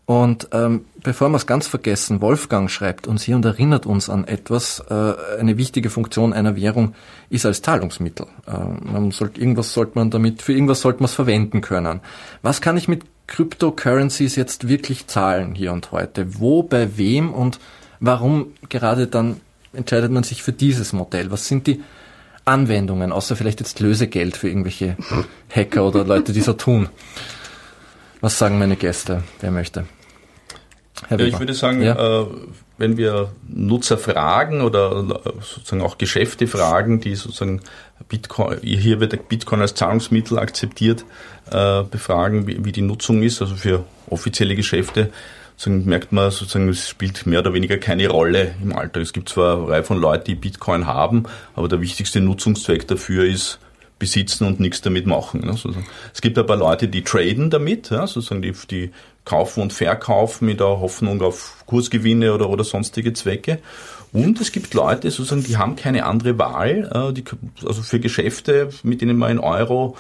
[0.05, 4.27] Und ähm, bevor wir es ganz vergessen, Wolfgang schreibt uns hier und erinnert uns an
[4.27, 6.97] etwas, äh, eine wichtige Funktion einer Währung
[7.31, 8.27] ist als Zahlungsmittel.
[8.47, 12.01] Äh, man sollte, irgendwas sollte man damit, für irgendwas sollte man es verwenden können.
[12.43, 16.41] Was kann ich mit Cryptocurrencies jetzt wirklich zahlen hier und heute?
[16.41, 17.61] Wo, bei wem und
[18.01, 19.41] warum gerade dann
[19.73, 21.31] entscheidet man sich für dieses Modell?
[21.31, 21.81] Was sind die
[22.45, 24.97] Anwendungen, außer vielleicht jetzt Lösegeld für irgendwelche
[25.55, 26.89] Hacker oder Leute, die so tun.
[28.21, 29.23] Was sagen meine Gäste?
[29.41, 29.87] Wer möchte?
[31.11, 32.23] Ja, ich würde sagen, ja?
[32.23, 32.27] äh,
[32.79, 35.05] wenn wir Nutzer fragen oder
[35.41, 37.61] sozusagen auch Geschäfte fragen, die sozusagen
[38.09, 41.05] Bitcoin, hier wird Bitcoin als Zahlungsmittel akzeptiert,
[41.51, 45.11] äh, befragen, wie, wie die Nutzung ist, also für offizielle Geschäfte,
[45.57, 49.03] sozusagen merkt man sozusagen, es spielt mehr oder weniger keine Rolle im Alltag.
[49.03, 53.25] Es gibt zwar eine Reihe von Leuten, die Bitcoin haben, aber der wichtigste Nutzungszweck dafür
[53.25, 53.59] ist,
[53.99, 55.49] besitzen und nichts damit machen.
[56.13, 58.91] Es gibt ein paar Leute, die traden damit, sozusagen die, die
[59.25, 63.61] kaufen und verkaufen mit der Hoffnung auf Kursgewinne oder, oder sonstige Zwecke.
[64.13, 67.25] Und es gibt Leute, sozusagen, die haben keine andere Wahl, äh, die,
[67.65, 69.97] also für Geschäfte, mit denen man in Euro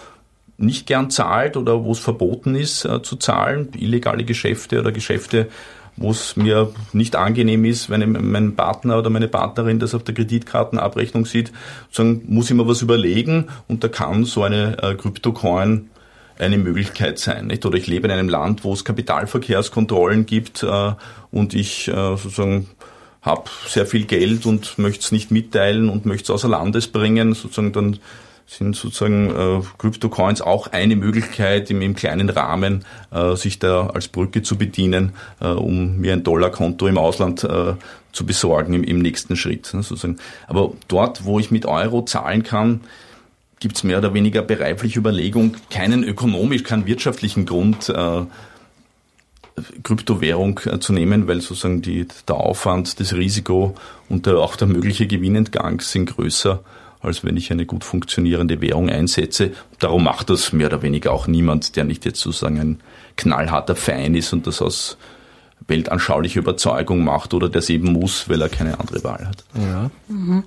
[0.58, 5.48] nicht gern zahlt oder wo es verboten ist äh, zu zahlen, illegale Geschäfte oder Geschäfte,
[5.96, 10.14] wo es mir nicht angenehm ist, wenn mein Partner oder meine Partnerin das auf der
[10.14, 11.52] Kreditkartenabrechnung sieht,
[11.90, 15.90] sagen, muss ich mir was überlegen und da kann so eine äh, Kryptocoin
[16.38, 17.46] eine Möglichkeit sein.
[17.48, 17.64] Nicht?
[17.66, 20.92] Oder ich lebe in einem Land, wo es Kapitalverkehrskontrollen gibt äh,
[21.30, 22.68] und ich äh, sozusagen
[23.20, 27.34] habe sehr viel Geld und möchte es nicht mitteilen und möchte es außer Landes bringen,
[27.34, 27.98] sozusagen dann
[28.46, 34.08] sind sozusagen äh, Crypto-Coins auch eine Möglichkeit, im, im kleinen Rahmen äh, sich da als
[34.08, 37.74] Brücke zu bedienen, äh, um mir ein Dollarkonto im Ausland äh,
[38.12, 39.72] zu besorgen im, im nächsten Schritt.
[39.72, 40.18] Ne, sozusagen.
[40.46, 42.80] Aber dort, wo ich mit Euro zahlen kann,
[43.60, 48.22] gibt es mehr oder weniger bereifliche Überlegung, keinen ökonomisch, keinen wirtschaftlichen Grund, äh,
[49.82, 53.74] Kryptowährung äh, zu nehmen, weil sozusagen die, der Aufwand, das Risiko
[54.08, 56.62] und der, auch der mögliche Gewinnentgang sind größer
[57.02, 59.52] als wenn ich eine gut funktionierende Währung einsetze.
[59.78, 62.80] Darum macht das mehr oder weniger auch niemand, der nicht jetzt sozusagen ein
[63.16, 64.96] knallharter Feind ist und das aus
[65.68, 69.44] weltanschauliche Überzeugung macht oder das eben muss, weil er keine andere Wahl hat.
[69.54, 69.90] Ja.
[70.08, 70.44] Mhm.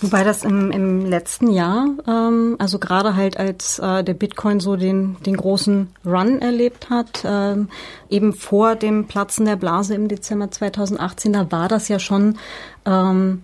[0.00, 4.76] Wobei das im, im letzten Jahr, ähm, also gerade halt als äh, der Bitcoin so
[4.76, 7.68] den, den großen Run erlebt hat, ähm,
[8.08, 12.38] eben vor dem Platzen der Blase im Dezember 2018, da war das ja schon
[12.86, 13.42] ähm,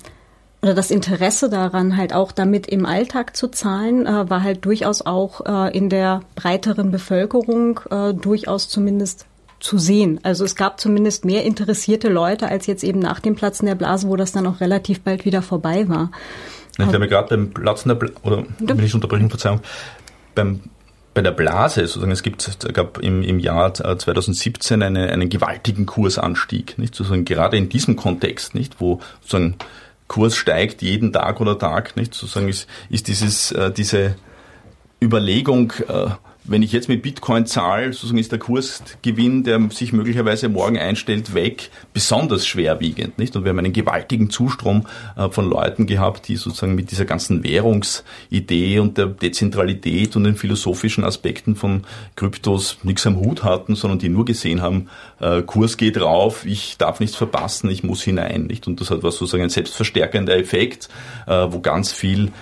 [0.62, 5.02] oder das Interesse daran, halt auch damit im Alltag zu zahlen, äh, war halt durchaus
[5.02, 9.26] auch äh, in der breiteren Bevölkerung äh, durchaus zumindest
[9.58, 10.20] zu sehen.
[10.22, 14.08] Also es gab zumindest mehr interessierte Leute als jetzt eben nach dem Platzen der Blase,
[14.08, 16.10] wo das dann auch relativ bald wieder vorbei war.
[16.78, 19.60] Ich habe gerade beim Platzen der Blase, oder wenn ich unterbrechen, Verzeihung,
[20.34, 20.60] beim
[21.12, 25.84] bei der Blase, sozusagen, es gibt, es gab im, im Jahr 2017 eine, einen gewaltigen
[25.84, 26.94] Kursanstieg, nicht?
[26.94, 28.80] Sozusagen gerade in diesem Kontext, nicht?
[28.80, 29.56] Wo sozusagen
[30.10, 32.14] Kurs steigt jeden Tag oder Tag, nicht?
[32.14, 34.16] Sozusagen ist, ist dieses, äh, diese
[35.00, 36.08] Überlegung, äh,
[36.50, 41.32] wenn ich jetzt mit Bitcoin zahle, sozusagen ist der Kursgewinn, der sich möglicherweise morgen einstellt,
[41.32, 43.36] weg, besonders schwerwiegend, nicht?
[43.36, 44.86] Und wir haben einen gewaltigen Zustrom
[45.16, 50.34] äh, von Leuten gehabt, die sozusagen mit dieser ganzen Währungsidee und der Dezentralität und den
[50.34, 51.84] philosophischen Aspekten von
[52.16, 54.88] Kryptos nichts am Hut hatten, sondern die nur gesehen haben,
[55.20, 58.66] äh, Kurs geht rauf, ich darf nichts verpassen, ich muss hinein, nicht?
[58.66, 60.88] Und das hat was sozusagen ein selbstverstärkender Effekt,
[61.28, 62.32] äh, wo ganz viel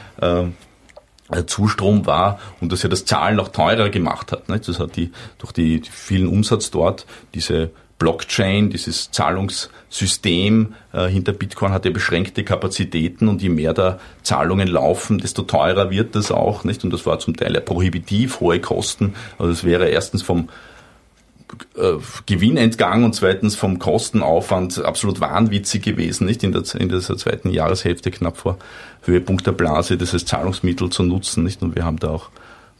[1.46, 4.48] Zustrom war und das ja das Zahlen noch teurer gemacht hat.
[4.48, 4.68] Nicht?
[4.68, 11.32] Das hat die durch die, die vielen Umsatz dort diese Blockchain, dieses Zahlungssystem äh, hinter
[11.32, 16.30] Bitcoin hat ja beschränkte Kapazitäten und je mehr da Zahlungen laufen, desto teurer wird das
[16.30, 16.84] auch, nicht?
[16.84, 19.14] Und das war zum Teil ja prohibitiv hohe Kosten.
[19.36, 20.48] Also es wäre erstens vom
[21.76, 21.94] äh,
[22.26, 28.10] Gewinnentgang und zweitens vom Kostenaufwand absolut wahnwitzig gewesen, nicht in der, in dieser zweiten Jahreshälfte
[28.10, 28.58] knapp vor
[29.02, 31.62] Höhepunkt der Blase, das als Zahlungsmittel zu nutzen, nicht?
[31.62, 32.30] Und wir haben da auch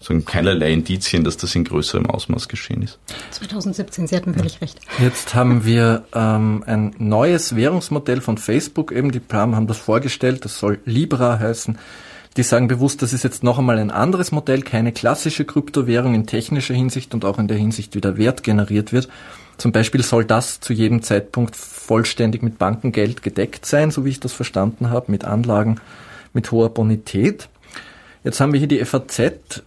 [0.00, 2.98] so keinerlei Indizien, dass das in größerem Ausmaß geschehen ist.
[3.33, 4.81] 2017, Sie hatten völlig recht.
[5.00, 10.44] Jetzt haben wir ähm, ein neues Währungsmodell von Facebook, eben die Plam haben das vorgestellt,
[10.44, 11.78] das soll Libra heißen.
[12.38, 16.24] Die sagen bewusst, das ist jetzt noch einmal ein anderes Modell, keine klassische Kryptowährung in
[16.24, 19.09] technischer Hinsicht und auch in der Hinsicht, wie der Wert generiert wird.
[19.57, 24.20] Zum Beispiel soll das zu jedem Zeitpunkt vollständig mit Bankengeld gedeckt sein, so wie ich
[24.20, 25.81] das verstanden habe, mit Anlagen
[26.33, 27.48] mit hoher Bonität.
[28.22, 29.64] Jetzt haben wir hier die FAZ,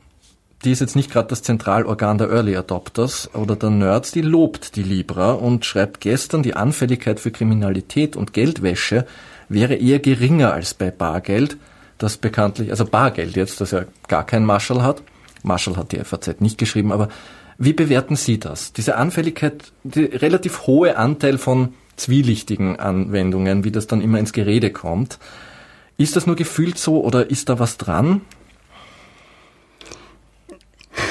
[0.64, 4.78] die ist jetzt nicht gerade das Zentralorgan der Early Adopters oder der Nerds, die lobt
[4.78, 9.06] die Libra und schreibt gestern, die Anfälligkeit für Kriminalität und Geldwäsche
[9.50, 11.58] wäre eher geringer als bei Bargeld
[12.02, 15.04] das bekanntlich, also Bargeld jetzt, das ja gar kein Marshall hat.
[15.44, 17.10] Marshall hat die FAZ nicht geschrieben, aber
[17.58, 18.74] wie bewerten Sie das?
[18.74, 24.72] Diese Anfälligkeit, der relativ hohe Anteil von zwielichtigen Anwendungen, wie das dann immer ins Gerede
[24.72, 25.20] kommt.
[25.98, 28.22] Ist das nur gefühlt so oder ist da was dran?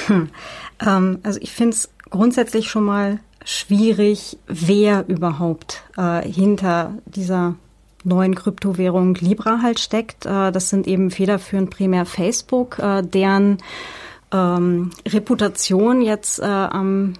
[0.07, 0.29] Hm.
[1.22, 7.55] Also ich finde es grundsätzlich schon mal schwierig, wer überhaupt äh, hinter dieser
[8.04, 10.26] neuen Kryptowährung Libra halt steckt.
[10.26, 13.58] Äh, das sind eben federführend primär Facebook, äh, deren
[14.32, 17.14] ähm, Reputation jetzt äh, am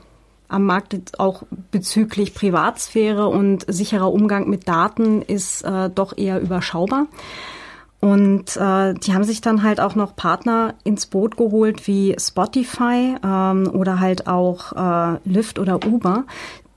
[0.51, 7.07] am Markt auch bezüglich Privatsphäre und sicherer Umgang mit Daten ist äh, doch eher überschaubar.
[8.01, 13.17] Und äh, die haben sich dann halt auch noch Partner ins Boot geholt wie Spotify
[13.23, 16.25] ähm, oder halt auch äh, Lyft oder Uber,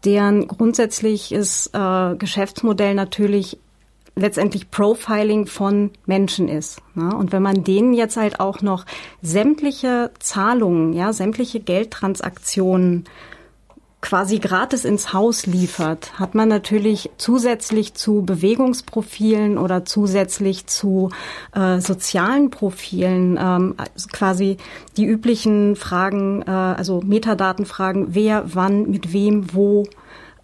[0.04, 3.58] deren grundsätzliches äh, Geschäftsmodell natürlich
[4.16, 6.82] letztendlich Profiling von Menschen ist.
[6.96, 7.16] Ne?
[7.16, 8.86] Und wenn man denen jetzt halt auch noch
[9.22, 13.06] sämtliche Zahlungen, ja, sämtliche Geldtransaktionen
[14.04, 21.10] quasi gratis ins Haus liefert, hat man natürlich zusätzlich zu Bewegungsprofilen oder zusätzlich zu
[21.56, 23.76] äh, sozialen Profilen ähm,
[24.12, 24.58] quasi
[24.98, 29.86] die üblichen Fragen, äh, also Metadatenfragen, wer, wann, mit wem, wo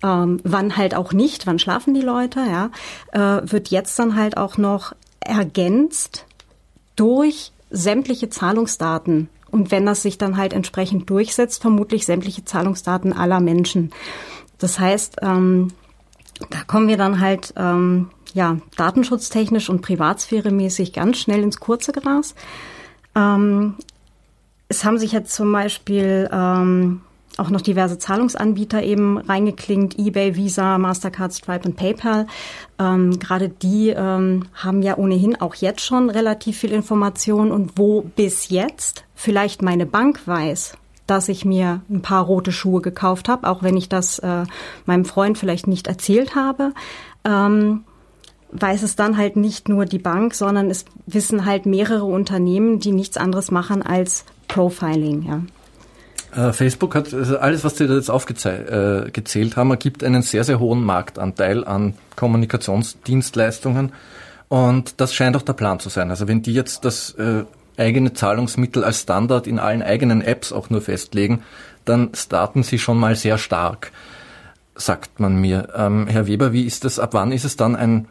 [0.04, 2.70] ähm, wann halt auch nicht, wann schlafen die Leute, ja,
[3.12, 6.26] äh, wird jetzt dann halt auch noch ergänzt
[6.96, 9.30] durch sämtliche Zahlungsdaten.
[9.52, 13.92] Und wenn das sich dann halt entsprechend durchsetzt, vermutlich sämtliche Zahlungsdaten aller Menschen.
[14.60, 15.70] Das heißt, ähm,
[16.50, 22.36] da kommen wir dann halt ähm, ja datenschutztechnisch und privatsphäremäßig ganz schnell ins kurze Gras.
[23.16, 23.76] Ähm,
[24.68, 27.02] es haben sich jetzt zum Beispiel ähm,
[27.40, 32.28] auch noch diverse Zahlungsanbieter eben reingeklingt, eBay, Visa, Mastercard, Stripe und PayPal.
[32.78, 38.02] Ähm, Gerade die ähm, haben ja ohnehin auch jetzt schon relativ viel Information und wo
[38.02, 43.48] bis jetzt vielleicht meine Bank weiß, dass ich mir ein paar rote Schuhe gekauft habe,
[43.48, 44.44] auch wenn ich das äh,
[44.86, 46.74] meinem Freund vielleicht nicht erzählt habe.
[47.24, 47.84] Ähm,
[48.52, 52.92] weiß es dann halt nicht nur die Bank, sondern es wissen halt mehrere Unternehmen, die
[52.92, 55.42] nichts anderes machen als Profiling, ja.
[56.36, 60.44] Äh, Facebook hat also alles, was Sie da jetzt aufgezählt äh, haben, ergibt einen sehr,
[60.44, 63.92] sehr hohen Marktanteil an Kommunikationsdienstleistungen.
[64.48, 66.10] Und das scheint auch der Plan zu sein.
[66.10, 67.44] Also wenn die jetzt das äh,
[67.78, 71.44] eigene Zahlungsmittel als Standard in allen eigenen Apps auch nur festlegen,
[71.86, 73.92] dann starten sie schon mal sehr stark,
[74.76, 75.70] sagt man mir.
[75.76, 78.08] Ähm, Herr Weber, wie ist das, ab wann ist es dann ein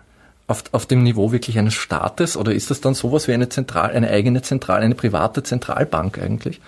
[0.47, 3.91] auf, auf dem Niveau wirklich eines Staates oder ist das dann sowas wie eine zentral,
[3.91, 6.61] eine eigene Zentral, eine private Zentralbank eigentlich?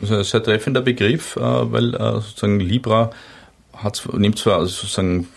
[0.00, 3.10] Das ist ein sehr treffender Begriff, äh, weil äh, sozusagen Libra
[3.76, 5.28] hat, nimmt zwar also sozusagen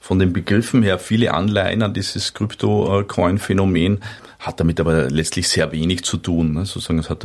[0.00, 4.00] von den Begriffen her viele Anleihen an dieses Krypto-Coin-Phänomen,
[4.40, 6.54] hat damit aber letztlich sehr wenig zu tun.
[6.54, 6.66] Ne?
[6.66, 7.24] Sozusagen, es hat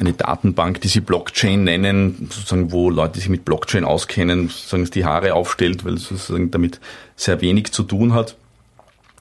[0.00, 5.04] eine Datenbank, die sie Blockchain nennen, sozusagen, wo Leute, sich mit Blockchain auskennen, sozusagen die
[5.04, 6.80] Haare aufstellt, weil es sozusagen damit
[7.16, 8.36] sehr wenig zu tun hat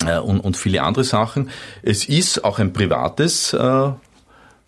[0.05, 1.49] äh, und, und viele andere Sachen.
[1.81, 3.53] Es ist auch ein privates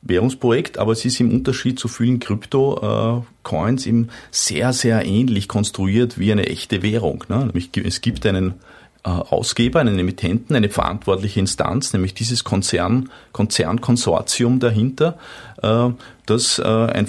[0.01, 6.31] Währungsprojekt, aber es ist im Unterschied zu vielen Krypto-Coins eben sehr, sehr ähnlich konstruiert wie
[6.31, 7.23] eine echte Währung.
[7.29, 7.45] Ne?
[7.45, 8.55] Nämlich es gibt einen
[9.03, 15.17] äh, Ausgeber, einen Emittenten, eine verantwortliche Instanz, nämlich dieses Konzern, Konzernkonsortium dahinter,
[15.63, 15.89] äh,
[16.27, 17.07] das äh, ein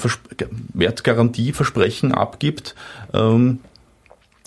[0.73, 2.75] Wertgarantieversprechen abgibt
[3.13, 3.59] ähm,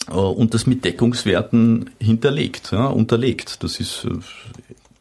[0.08, 3.64] und das mit Deckungswerten hinterlegt, unterlegt.
[3.64, 4.08] Das ist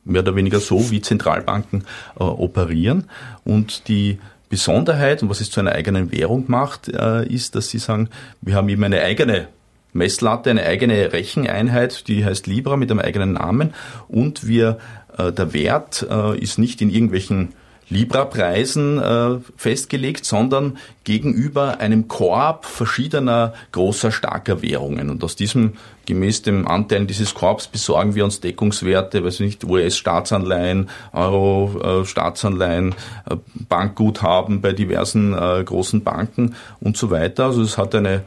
[0.05, 1.85] mehr oder weniger so, wie Zentralbanken
[2.17, 3.05] operieren.
[3.45, 8.11] Und die Besonderheit und was es zu einer eigenen Währung macht, ist, dass sie sagen,
[8.41, 9.49] wir haben eben eine eigene
[9.95, 13.73] Messlatte, eine eigene Recheneinheit, die heißt Libra mit einem eigenen Namen
[14.09, 14.79] und wir,
[15.17, 17.53] äh, der Wert äh, ist nicht in irgendwelchen
[17.95, 25.11] Libra-Preisen äh, festgelegt, sondern gegenüber einem Korb verschiedener großer, starker Währungen.
[25.11, 25.75] Und aus diesem,
[26.07, 32.95] gemäß dem Anteilen dieses Korbs, besorgen wir uns Deckungswerte, weiß nicht, US-Staatsanleihen, Euro-Staatsanleihen,
[33.31, 33.37] äh,
[33.69, 37.47] Bankguthaben bei diversen äh, großen Banken und so weiter.
[37.47, 38.23] Also es hat eine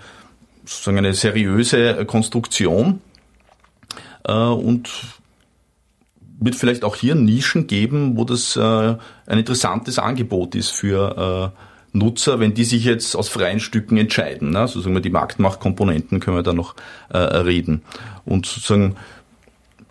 [0.63, 3.01] sozusagen eine seriöse Konstruktion
[4.27, 4.89] äh, und
[6.39, 11.97] wird vielleicht auch hier Nischen geben, wo das äh, ein interessantes Angebot ist für äh,
[11.97, 14.51] Nutzer, wenn die sich jetzt aus freien Stücken entscheiden.
[14.51, 14.59] Ne?
[14.59, 16.75] Also sagen wir, die Marktmachtkomponenten können wir da noch
[17.09, 17.81] äh, reden.
[18.25, 18.95] Und sozusagen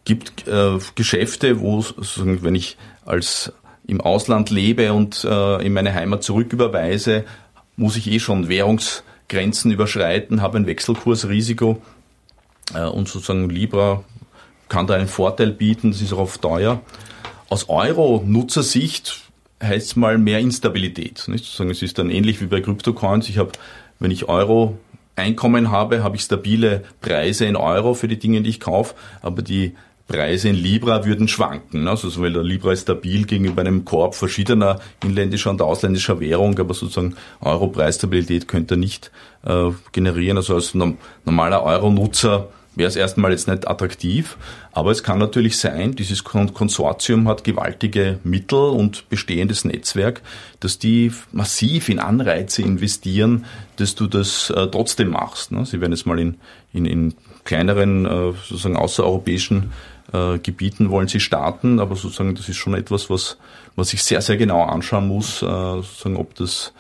[0.05, 3.53] gibt äh, Geschäfte, wo sozusagen, wenn ich als
[3.87, 7.25] im Ausland lebe und äh, in meine Heimat zurücküberweise,
[7.77, 11.83] muss ich eh schon Währungs Grenzen überschreiten, habe ein Wechselkursrisiko
[12.75, 14.05] äh, und sozusagen Libra
[14.69, 16.81] kann da einen Vorteil bieten, das ist auch oft teuer.
[17.49, 19.23] Aus Euro-Nutzersicht
[19.63, 21.29] heißt es mal mehr Instabilität.
[21.29, 21.59] Nicht?
[21.59, 23.29] Es ist dann ähnlich wie bei Kryptocoins.
[23.29, 23.53] Ich habe,
[23.99, 24.79] wenn ich Euro
[25.15, 29.41] Einkommen habe, habe ich stabile Preise in Euro für die Dinge, die ich kaufe, aber
[29.41, 29.75] die
[30.09, 31.85] Preise in Libra würden schwanken.
[31.85, 31.91] Ne?
[31.91, 36.75] Also weil der Libra ist stabil gegenüber einem Korb verschiedener inländischer und ausländischer Währung, aber
[36.75, 39.11] sozusagen Euro-Preisstabilität könnte er nicht
[39.45, 40.37] äh, generieren.
[40.37, 44.37] Also als normaler Euro-Nutzer wäre es erstmal jetzt nicht attraktiv,
[44.73, 50.23] aber es kann natürlich sein, dieses Konsortium hat gewaltige Mittel und bestehendes Netzwerk,
[50.61, 55.53] dass die massiv in Anreize investieren, dass du das äh, trotzdem machst.
[55.53, 55.65] Ne?
[55.67, 56.37] Sie werden jetzt mal in,
[56.73, 59.73] in, in kleineren, äh, sozusagen außereuropäischen
[60.13, 63.39] äh, Gebieten wollen sie starten, aber sozusagen das ist schon etwas, was,
[63.75, 66.73] was ich sehr, sehr genau anschauen muss, äh, sozusagen ob das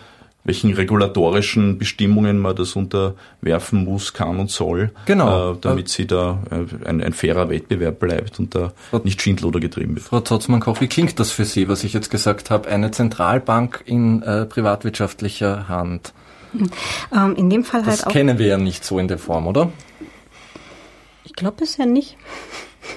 [0.46, 5.52] welchen regulatorischen Bestimmungen man das unterwerfen muss, kann und soll, genau.
[5.52, 9.60] äh, damit sie da äh, ein, ein, fairer Wettbewerb bleibt und da Frau, nicht Schindluder
[9.60, 10.06] getrieben wird.
[10.06, 12.68] Frau Zotzmann-Koch, wie klingt das für Sie, was ich jetzt gesagt habe?
[12.68, 16.12] Eine Zentralbank in äh, privatwirtschaftlicher Hand.
[17.14, 18.04] Ähm, in dem Fall das halt auch.
[18.04, 19.70] Das kennen wir ja nicht so in der Form, oder?
[21.24, 22.16] Ich glaube bisher nicht.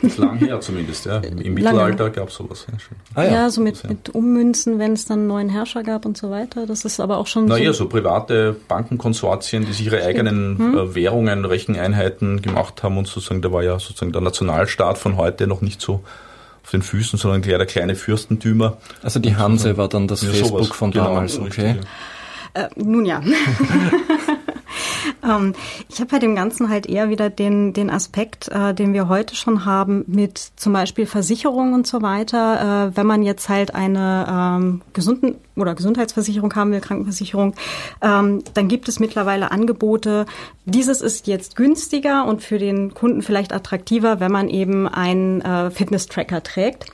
[0.01, 1.17] Das ist lang her zumindest, ja.
[1.17, 2.65] Im, Mittelalter gab es sowas.
[2.69, 2.77] Ja,
[3.15, 3.31] ah, ja.
[3.31, 6.65] ja so mit, mit Ummünzen, wenn es dann einen neuen Herrscher gab und so weiter.
[6.65, 7.45] Das ist aber auch schon.
[7.45, 10.77] Naja, so, so private Bankenkonsortien, die sich ihre eigenen hm.
[10.77, 15.47] Äh, Währungen, Recheneinheiten gemacht haben und sozusagen, da war ja sozusagen der Nationalstaat von heute
[15.47, 16.03] noch nicht so
[16.63, 18.77] auf den Füßen, sondern eher der kleine Fürstentümer.
[19.01, 20.77] Also die Hanse war dann das ja, Facebook sowas.
[20.77, 21.45] von genau, damals, okay.
[21.45, 21.83] Richtig,
[22.55, 22.63] ja.
[22.63, 23.21] Äh, nun ja.
[25.29, 25.53] Ähm,
[25.87, 29.35] ich habe bei dem Ganzen halt eher wieder den, den Aspekt, äh, den wir heute
[29.35, 32.89] schon haben mit zum Beispiel Versicherung und so weiter.
[32.89, 37.53] Äh, wenn man jetzt halt eine ähm, gesunden oder Gesundheitsversicherung haben will, Krankenversicherung,
[38.01, 40.25] ähm, dann gibt es mittlerweile Angebote.
[40.65, 45.69] Dieses ist jetzt günstiger und für den Kunden vielleicht attraktiver, wenn man eben einen äh,
[45.71, 46.85] Fitness-Tracker trägt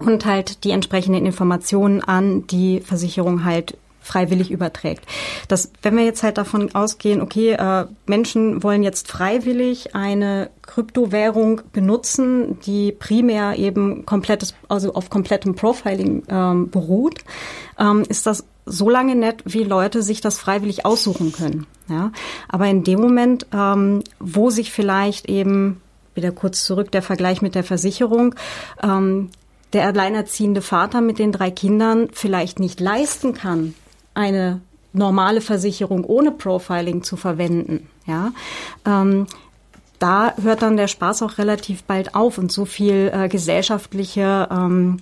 [0.00, 3.76] und halt die entsprechenden Informationen an die Versicherung halt
[4.12, 5.04] freiwillig überträgt.
[5.48, 11.62] Das, wenn wir jetzt halt davon ausgehen, okay, äh, Menschen wollen jetzt freiwillig eine Kryptowährung
[11.72, 17.20] benutzen, die primär eben komplettes, also auf komplettem Profiling ähm, beruht,
[17.78, 21.66] ähm, ist das so lange nett, wie Leute sich das freiwillig aussuchen können.
[21.88, 22.12] Ja?
[22.48, 25.80] Aber in dem Moment, ähm, wo sich vielleicht eben,
[26.14, 28.34] wieder kurz zurück, der Vergleich mit der Versicherung,
[28.82, 29.30] ähm,
[29.72, 33.74] der alleinerziehende Vater mit den drei Kindern vielleicht nicht leisten kann,
[34.14, 34.60] eine
[34.92, 38.32] normale Versicherung ohne Profiling zu verwenden, ja,
[38.86, 39.26] ähm,
[39.98, 44.98] da hört dann der Spaß auch relativ bald auf und so viel äh, gesellschaftliche ähm,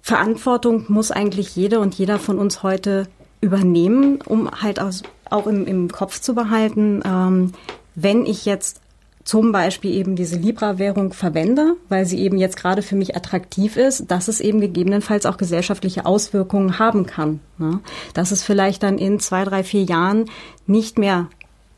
[0.00, 3.08] Verantwortung muss eigentlich jeder und jeder von uns heute
[3.40, 7.52] übernehmen, um halt auch im, im Kopf zu behalten, ähm,
[7.94, 8.80] wenn ich jetzt
[9.24, 14.10] zum Beispiel eben diese Libra-Währung verwende, weil sie eben jetzt gerade für mich attraktiv ist,
[14.10, 17.40] dass es eben gegebenenfalls auch gesellschaftliche Auswirkungen haben kann.
[17.56, 17.80] Ne?
[18.12, 20.26] Dass es vielleicht dann in zwei, drei, vier Jahren
[20.66, 21.28] nicht mehr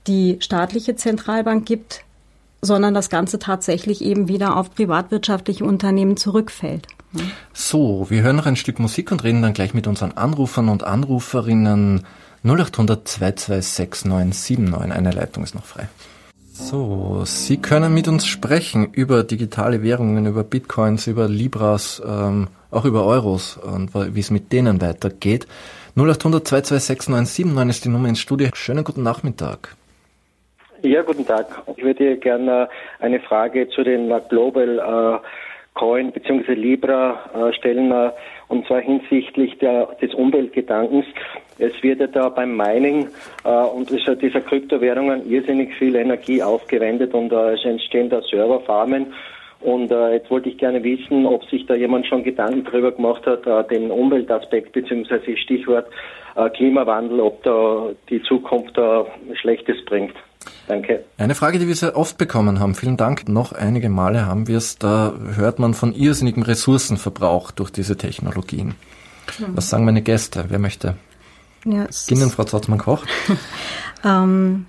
[0.09, 2.03] die staatliche Zentralbank gibt,
[2.63, 6.89] sondern das Ganze tatsächlich eben wieder auf privatwirtschaftliche Unternehmen zurückfällt.
[7.53, 10.83] So, wir hören noch ein Stück Musik und reden dann gleich mit unseren Anrufern und
[10.83, 12.05] Anruferinnen
[12.43, 14.97] 0800 226 979.
[14.97, 15.89] Eine Leitung ist noch frei.
[16.59, 22.87] So, Sie können mit uns sprechen über digitale Währungen, über Bitcoins, über Libras, ähm, auch
[22.87, 25.47] über Euros und wie es mit denen weitergeht.
[25.97, 28.49] 0800 226 979 ist die Nummer ins Studio.
[28.55, 29.77] Schönen guten Nachmittag.
[30.83, 31.47] Ja, guten Tag.
[31.77, 35.27] Ich würde gerne eine Frage zu den Global äh,
[35.79, 36.55] Coin bzw.
[36.55, 38.11] Libra äh, stellen, äh,
[38.49, 41.05] und zwar hinsichtlich der, des Umweltgedankens.
[41.59, 43.09] Es wird ja da beim Mining
[43.45, 49.13] äh, und dieser Kryptowährungen irrsinnig viel Energie aufgewendet und äh, es entstehen da Serverfarmen.
[49.61, 53.27] Und äh, jetzt wollte ich gerne wissen, ob sich da jemand schon Gedanken darüber gemacht
[53.27, 55.37] hat, äh, den Umweltaspekt bzw.
[55.37, 55.87] Stichwort
[56.37, 60.15] äh, Klimawandel, ob da die Zukunft da Schlechtes bringt.
[60.69, 61.05] Danke.
[61.19, 62.75] Eine Frage, die wir sehr oft bekommen haben.
[62.75, 63.29] Vielen Dank.
[63.29, 64.79] Noch einige Male haben wir es.
[64.79, 68.75] Da hört man von irrsinnigem Ressourcenverbrauch durch diese Technologien.
[69.39, 69.57] Mhm.
[69.57, 70.45] Was sagen meine Gäste?
[70.49, 70.97] Wer möchte?
[71.67, 73.05] Ja, beginnen, Frau Zotzmann-Koch.
[74.05, 74.67] ähm,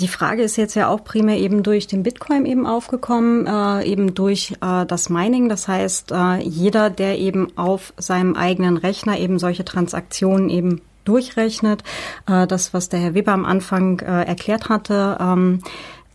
[0.00, 4.14] die Frage ist jetzt ja auch primär eben durch den Bitcoin eben aufgekommen, äh, eben
[4.14, 5.48] durch äh, das Mining.
[5.48, 11.82] Das heißt, äh, jeder, der eben auf seinem eigenen Rechner eben solche Transaktionen eben durchrechnet.
[12.26, 15.62] Äh, das, was der Herr Weber am Anfang äh, erklärt hatte, ähm,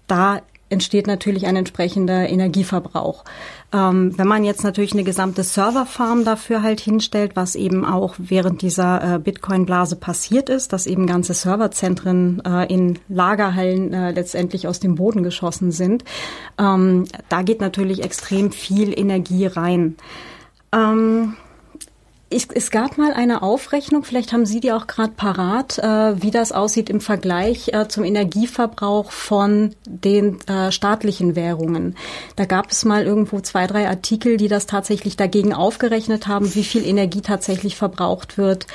[0.08, 3.24] da entsteht natürlich ein entsprechender Energieverbrauch.
[3.72, 8.62] Ähm, wenn man jetzt natürlich eine gesamte Serverfarm dafür halt hinstellt, was eben auch während
[8.62, 14.80] dieser äh, Bitcoin-Blase passiert ist, dass eben ganze Serverzentren äh, in Lagerhallen äh, letztendlich aus
[14.80, 16.04] dem Boden geschossen sind,
[16.58, 19.98] ähm, da geht natürlich extrem viel Energie rein.
[20.72, 21.36] Ähm,
[22.32, 26.30] ich, es gab mal eine Aufrechnung, vielleicht haben Sie die auch gerade parat, äh, wie
[26.30, 31.96] das aussieht im Vergleich äh, zum Energieverbrauch von den äh, staatlichen Währungen.
[32.36, 36.64] Da gab es mal irgendwo zwei, drei Artikel, die das tatsächlich dagegen aufgerechnet haben, wie
[36.64, 38.68] viel Energie tatsächlich verbraucht wird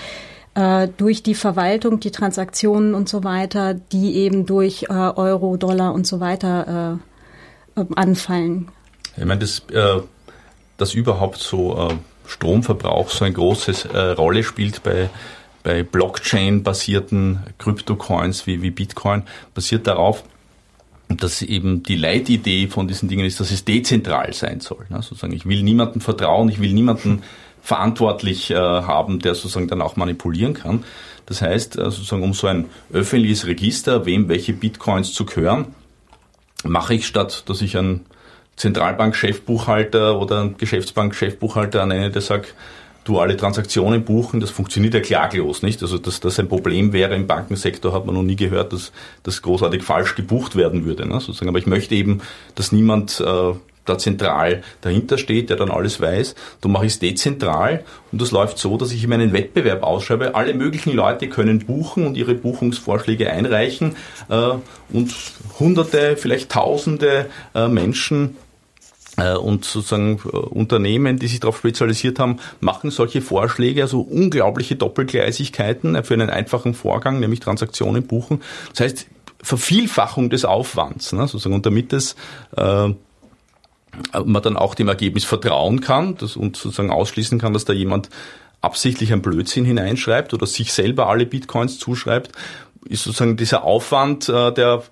[0.55, 5.95] äh, durch die Verwaltung, die Transaktionen und so weiter, die eben durch äh, Euro, Dollar
[5.95, 6.99] und so weiter
[7.77, 8.69] äh, anfallen.
[9.17, 9.63] Ich meine, das,
[10.77, 11.89] das überhaupt so
[12.27, 15.11] Stromverbrauch so eine große äh, Rolle spielt bei,
[15.63, 19.23] bei Blockchain-basierten Kryptocoins wie, wie Bitcoin,
[19.55, 20.25] basiert darauf,
[21.09, 24.87] dass eben die Leitidee von diesen Dingen ist, dass es dezentral sein soll.
[24.89, 25.03] Ne?
[25.03, 27.23] Sozusagen, ich will niemandem vertrauen, ich will niemanden
[27.63, 30.85] verantwortlich äh, haben, der sozusagen dann auch manipulieren kann.
[31.27, 35.75] Das heißt, äh, sozusagen um so ein öffentliches Register, wem welche Bitcoins zu gehören,
[36.63, 38.05] mache ich statt, dass ich ein
[38.57, 42.55] Zentralbank-Chefbuchhalter oder Geschäftsbank-Chefbuchhalter nenne, der sagt,
[43.05, 45.83] du alle Transaktionen buchen, das funktioniert ja klaglos, nicht?
[45.83, 48.93] Also, dass das ein Problem wäre im Bankensektor, hat man noch nie gehört, dass
[49.23, 51.21] das großartig falsch gebucht werden würde, ne?
[51.21, 51.49] sozusagen.
[51.49, 52.23] Aber ich möchte eben,
[52.55, 53.53] dass niemand äh,
[53.85, 56.35] da zentral dahinter steht, der dann alles weiß.
[56.61, 60.35] Da mache ich es dezentral und das läuft so, dass ich in meinen Wettbewerb ausschreibe.
[60.35, 63.97] Alle möglichen Leute können buchen und ihre Buchungsvorschläge einreichen
[64.29, 64.51] äh,
[64.93, 65.15] und
[65.59, 68.37] hunderte, vielleicht tausende äh, Menschen
[69.17, 76.03] äh, und sozusagen Unternehmen, die sich darauf spezialisiert haben, machen solche Vorschläge, also unglaubliche Doppelgleisigkeiten
[76.05, 78.41] für einen einfachen Vorgang, nämlich Transaktionen buchen.
[78.71, 79.07] Das heißt,
[79.43, 82.17] Vervielfachung des Aufwands, ne, sozusagen, und damit es
[82.57, 82.89] äh,
[84.25, 88.09] man dann auch dem Ergebnis vertrauen kann das, und sozusagen ausschließen kann, dass da jemand
[88.61, 92.33] absichtlich ein Blödsinn hineinschreibt oder sich selber alle Bitcoins zuschreibt,
[92.87, 94.83] ist sozusagen dieser Aufwand, äh, der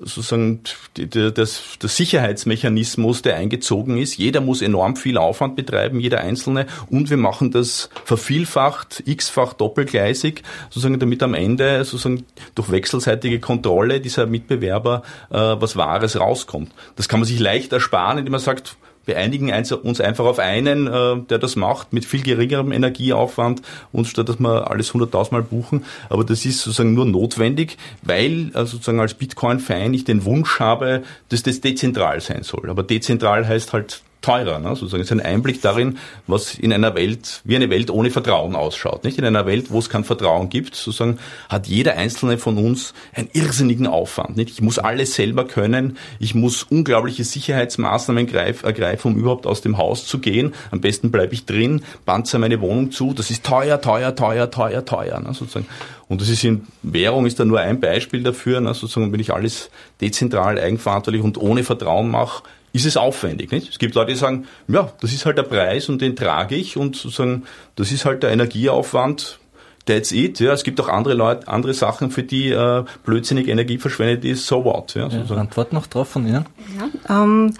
[0.00, 0.60] sozusagen
[0.96, 4.16] der, das, der Sicherheitsmechanismus, der eingezogen ist.
[4.16, 6.66] Jeder muss enorm viel Aufwand betreiben, jeder Einzelne.
[6.90, 12.24] Und wir machen das vervielfacht, x-fach doppelgleisig, sozusagen, damit am Ende sozusagen
[12.54, 16.72] durch wechselseitige Kontrolle dieser Mitbewerber äh, was Wahres rauskommt.
[16.96, 18.76] Das kann man sich leicht ersparen, indem man sagt,
[19.08, 19.52] wir einigen
[19.82, 24.38] uns einfach auf einen, äh, der das macht, mit viel geringerem Energieaufwand und statt dass
[24.38, 25.84] wir alles hunderttausendmal buchen.
[26.08, 31.02] Aber das ist sozusagen nur notwendig, weil äh, sozusagen als Bitcoin-Fan ich den Wunsch habe,
[31.30, 32.70] dass das dezentral sein soll.
[32.70, 34.58] Aber dezentral heißt halt teurer.
[34.58, 34.70] Ne?
[34.70, 39.04] Sozusagen ist ein Einblick darin, was in einer Welt, wie eine Welt ohne Vertrauen ausschaut.
[39.04, 42.94] Nicht in einer Welt, wo es kein Vertrauen gibt, sozusagen hat jeder einzelne von uns
[43.14, 44.36] einen irrsinnigen Aufwand.
[44.36, 44.50] Nicht?
[44.50, 45.96] Ich muss alles selber können.
[46.18, 50.54] Ich muss unglaubliche Sicherheitsmaßnahmen ergreifen, um überhaupt aus dem Haus zu gehen.
[50.70, 53.14] Am besten bleibe ich drin, panzer meine Wohnung zu.
[53.14, 55.20] Das ist teuer, teuer, teuer, teuer, teuer.
[55.20, 55.34] Ne?
[55.34, 55.66] Sozusagen.
[56.08, 58.60] Und das ist in Währung ist da nur ein Beispiel dafür.
[58.60, 58.74] Ne?
[58.74, 62.42] Sozusagen, wenn ich alles dezentral, eigenverantwortlich und ohne Vertrauen mache,
[62.72, 63.50] ist es aufwendig.
[63.50, 63.70] Nicht?
[63.70, 66.76] Es gibt Leute, die sagen, ja, das ist halt der Preis und den trage ich
[66.76, 67.44] und sozusagen,
[67.76, 69.38] das ist halt der Energieaufwand,
[69.86, 70.38] that's it.
[70.40, 74.46] Ja, es gibt auch andere Leute, andere Sachen, für die äh, blödsinnig Energie verschwendet ist,
[74.46, 74.94] so what.
[74.94, 76.46] Ja, ja, Antwort noch drauf von Ihnen?
[76.78, 77.54] Ja, ähm,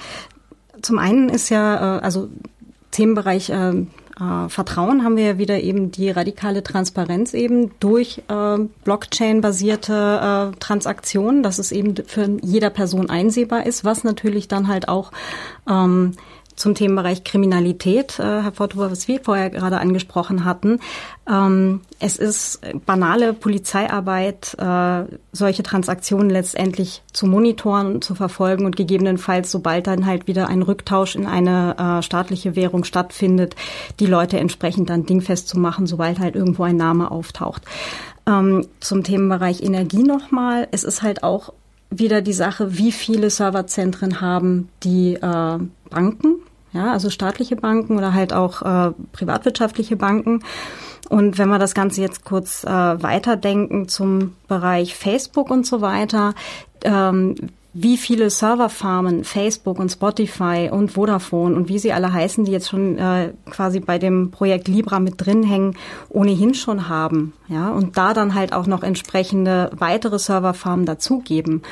[0.82, 2.28] zum einen ist ja, äh, also
[2.90, 3.86] Themenbereich äh,
[4.21, 10.59] äh, Vertrauen haben wir ja wieder eben die radikale Transparenz eben durch äh, Blockchain-basierte äh,
[10.59, 15.12] Transaktionen, dass es eben für jeder Person einsehbar ist, was natürlich dann halt auch
[15.69, 16.12] ähm,
[16.59, 20.80] zum Themenbereich Kriminalität, äh, Herr Fortuber, was wir vorher gerade angesprochen hatten.
[21.30, 29.52] Ähm, es ist banale Polizeiarbeit, äh, solche Transaktionen letztendlich zu monitoren zu verfolgen und gegebenenfalls,
[29.52, 33.54] sobald dann halt wieder ein Rücktausch in eine äh, staatliche Währung stattfindet,
[34.00, 37.62] die Leute entsprechend dann dingfest zu machen, sobald halt irgendwo ein Name auftaucht.
[38.26, 40.66] Ähm, zum Themenbereich Energie nochmal.
[40.72, 41.52] Es ist halt auch
[41.91, 45.59] wieder die Sache, wie viele Serverzentren haben die äh,
[45.91, 46.36] Banken
[46.72, 50.45] ja, also staatliche Banken oder halt auch äh, privatwirtschaftliche Banken.
[51.09, 56.34] Und wenn wir das Ganze jetzt kurz äh, weiterdenken zum Bereich Facebook und so weiter,
[56.84, 57.34] ähm,
[57.75, 62.69] wie viele Serverfarmen Facebook und Spotify und Vodafone und wie sie alle heißen, die jetzt
[62.69, 65.77] schon äh, quasi bei dem Projekt Libra mit drin hängen,
[66.09, 71.62] ohnehin schon haben, ja, und da dann halt auch noch entsprechende weitere Serverfarmen dazugeben.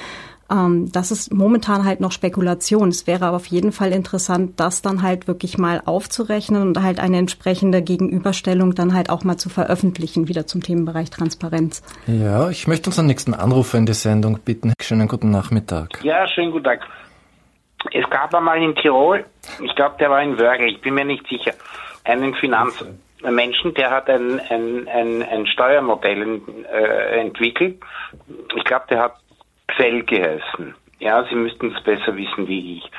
[0.51, 2.89] Ähm, das ist momentan halt noch Spekulation.
[2.89, 7.01] Es wäre aber auf jeden Fall interessant, das dann halt wirklich mal aufzurechnen und halt
[7.01, 11.83] eine entsprechende Gegenüberstellung dann halt auch mal zu veröffentlichen, wieder zum Themenbereich Transparenz.
[12.07, 14.73] Ja, ich möchte unseren nächsten Anrufer in die Sendung bitten.
[14.81, 16.03] Schönen guten Nachmittag.
[16.03, 16.81] Ja, schönen guten Tag.
[17.93, 19.25] Es gab einmal in Tirol,
[19.63, 21.53] ich glaube, der war in Wörgl, ich bin mir nicht sicher,
[22.05, 26.41] einen Finanzmenschen, der hat ein, ein, ein, ein Steuermodell
[26.73, 27.81] äh, entwickelt.
[28.57, 29.17] Ich glaube, der hat
[29.77, 30.75] Fell geheißen.
[30.99, 32.91] Ja, Sie müssten es besser wissen wie ich.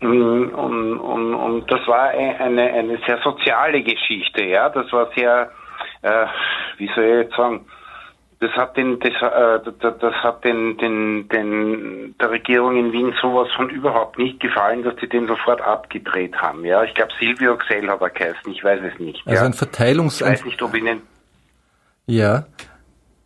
[0.00, 4.68] Und, und, und das war eine, eine sehr soziale Geschichte, ja.
[4.68, 5.50] Das war sehr,
[6.02, 6.26] äh,
[6.76, 7.64] wie soll ich jetzt sagen,
[8.40, 13.48] das hat den, das, äh, das, hat den, den, den, der Regierung in Wien sowas
[13.56, 16.64] von überhaupt nicht gefallen, dass sie den sofort abgedreht haben.
[16.64, 19.26] Ja, ich glaube Silvio Xell hat er geheißen, ich weiß es nicht.
[19.26, 19.46] Also ja.
[19.46, 20.20] ein Verteilungs...
[20.20, 21.02] Ich weiß nicht, ob Ihnen...
[22.06, 22.44] Ja,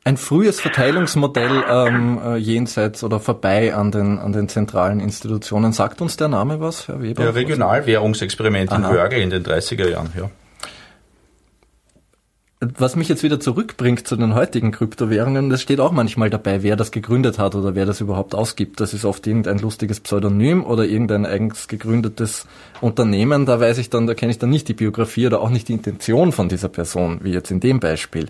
[0.04, 5.72] ein frühes Verteilungsmodell ähm, äh, jenseits oder vorbei an den, an den zentralen Institutionen.
[5.72, 7.22] Sagt uns der Name was, Herr Weber?
[7.22, 10.30] Der Regionalwährungsexperiment in Wörgl in den 30er Jahren, ja.
[12.78, 16.76] Was mich jetzt wieder zurückbringt zu den heutigen Kryptowährungen, das steht auch manchmal dabei, wer
[16.76, 18.78] das gegründet hat oder wer das überhaupt ausgibt.
[18.78, 22.46] Das ist oft irgendein lustiges Pseudonym oder irgendein eigens gegründetes
[22.80, 23.46] Unternehmen.
[23.46, 25.72] Da weiß ich dann, da kenne ich dann nicht die Biografie oder auch nicht die
[25.72, 28.28] Intention von dieser Person, wie jetzt in dem Beispiel.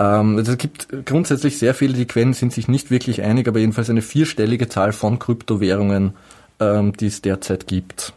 [0.00, 3.60] Ähm, also es gibt grundsätzlich sehr viele, die Quellen sind sich nicht wirklich einig, aber
[3.60, 6.14] jedenfalls eine vierstellige Zahl von Kryptowährungen,
[6.58, 8.14] ähm, die es derzeit gibt.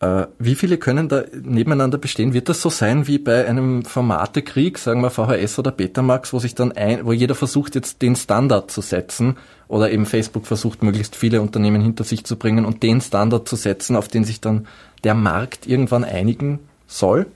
[0.00, 2.32] Äh, wie viele können da nebeneinander bestehen?
[2.32, 6.54] Wird das so sein wie bei einem Formatekrieg, sagen wir VHS oder Betamax, wo sich
[6.54, 9.36] dann ein, wo jeder versucht jetzt den Standard zu setzen
[9.66, 13.56] oder eben Facebook versucht möglichst viele Unternehmen hinter sich zu bringen und den Standard zu
[13.56, 14.66] setzen, auf den sich dann
[15.04, 17.26] der Markt irgendwann einigen soll?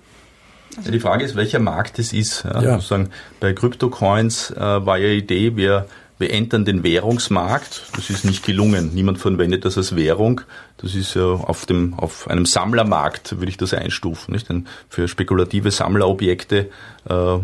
[0.77, 2.45] Also die Frage ist, welcher Markt es ist.
[2.45, 2.75] Ja, ja.
[2.75, 3.11] Sozusagen
[3.41, 5.87] bei Crypto-Coins äh, war ja die Idee, wir,
[6.19, 7.83] wir entern den Währungsmarkt.
[7.95, 8.93] Das ist nicht gelungen.
[8.95, 10.41] Niemand verwendet das als Währung.
[10.79, 14.49] Das ist ja auf dem, auf einem Sammlermarkt würde ich das einstufen, nicht?
[14.49, 16.71] Denn für spekulative Sammlerobjekte
[17.09, 17.41] äh, äh,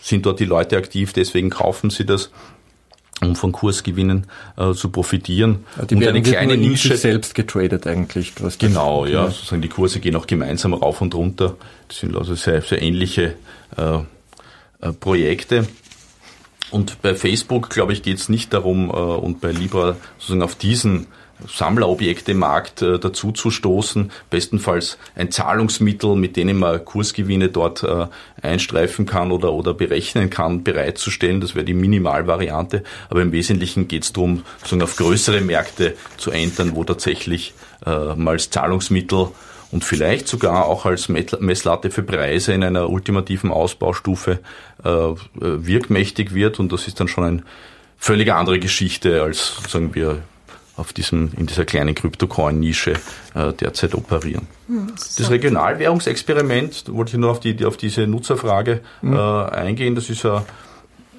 [0.00, 2.30] sind dort die Leute aktiv, deswegen kaufen sie das
[3.22, 5.64] um von Kursgewinnen äh, zu profitieren.
[5.78, 8.34] Ja, die und eine kleine Nische selbst getradet eigentlich.
[8.58, 11.56] Genau, ja, sozusagen die Kurse gehen auch gemeinsam rauf und runter.
[11.88, 13.34] Das sind also sehr, sehr ähnliche
[13.76, 13.98] äh,
[14.80, 15.66] äh, Projekte.
[16.70, 20.54] Und bei Facebook, glaube ich, geht es nicht darum, äh, und bei Libra sozusagen auf
[20.54, 21.06] diesen
[21.46, 28.06] Sammlerobjekte-Markt äh, dazu zu stoßen, bestenfalls ein Zahlungsmittel, mit dem man Kursgewinne dort äh,
[28.42, 31.40] einstreifen kann oder, oder berechnen kann, bereitzustellen.
[31.40, 32.82] Das wäre die Minimalvariante.
[33.08, 38.14] Aber im Wesentlichen geht es darum, sozusagen auf größere Märkte zu entern, wo tatsächlich äh,
[38.14, 39.28] mal als Zahlungsmittel
[39.72, 44.38] und vielleicht sogar auch als Messlatte für Preise in einer ultimativen Ausbaustufe
[44.84, 44.88] äh,
[45.34, 46.60] wirkmächtig wird.
[46.60, 47.42] Und das ist dann schon eine
[47.96, 50.22] völlig andere Geschichte, als sagen wir
[50.76, 52.94] auf diesem, in dieser kleinen Kryptocoin-Nische
[53.34, 54.46] äh, derzeit operieren.
[54.66, 59.14] Hm, das, das Regionalwährungsexperiment, wollte ich nur auf, die, auf diese Nutzerfrage hm.
[59.14, 60.24] äh, eingehen, das ist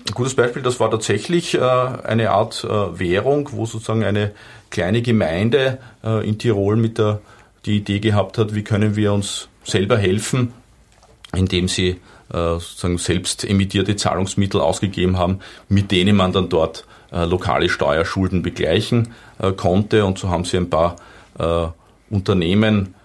[0.07, 4.31] ein gutes Beispiel, das war tatsächlich äh, eine Art äh, Währung, wo sozusagen eine
[4.69, 7.19] kleine Gemeinde äh, in Tirol mit der
[7.65, 10.53] die Idee gehabt hat, wie können wir uns selber helfen,
[11.35, 11.99] indem sie
[12.29, 19.13] sozusagen selbst emittierte Zahlungsmittel ausgegeben haben, mit denen man dann dort lokale Steuerschulden begleichen
[19.55, 20.05] konnte.
[20.05, 20.95] Und so haben sie ein paar
[21.39, 21.67] äh,
[22.09, 22.95] Unternehmen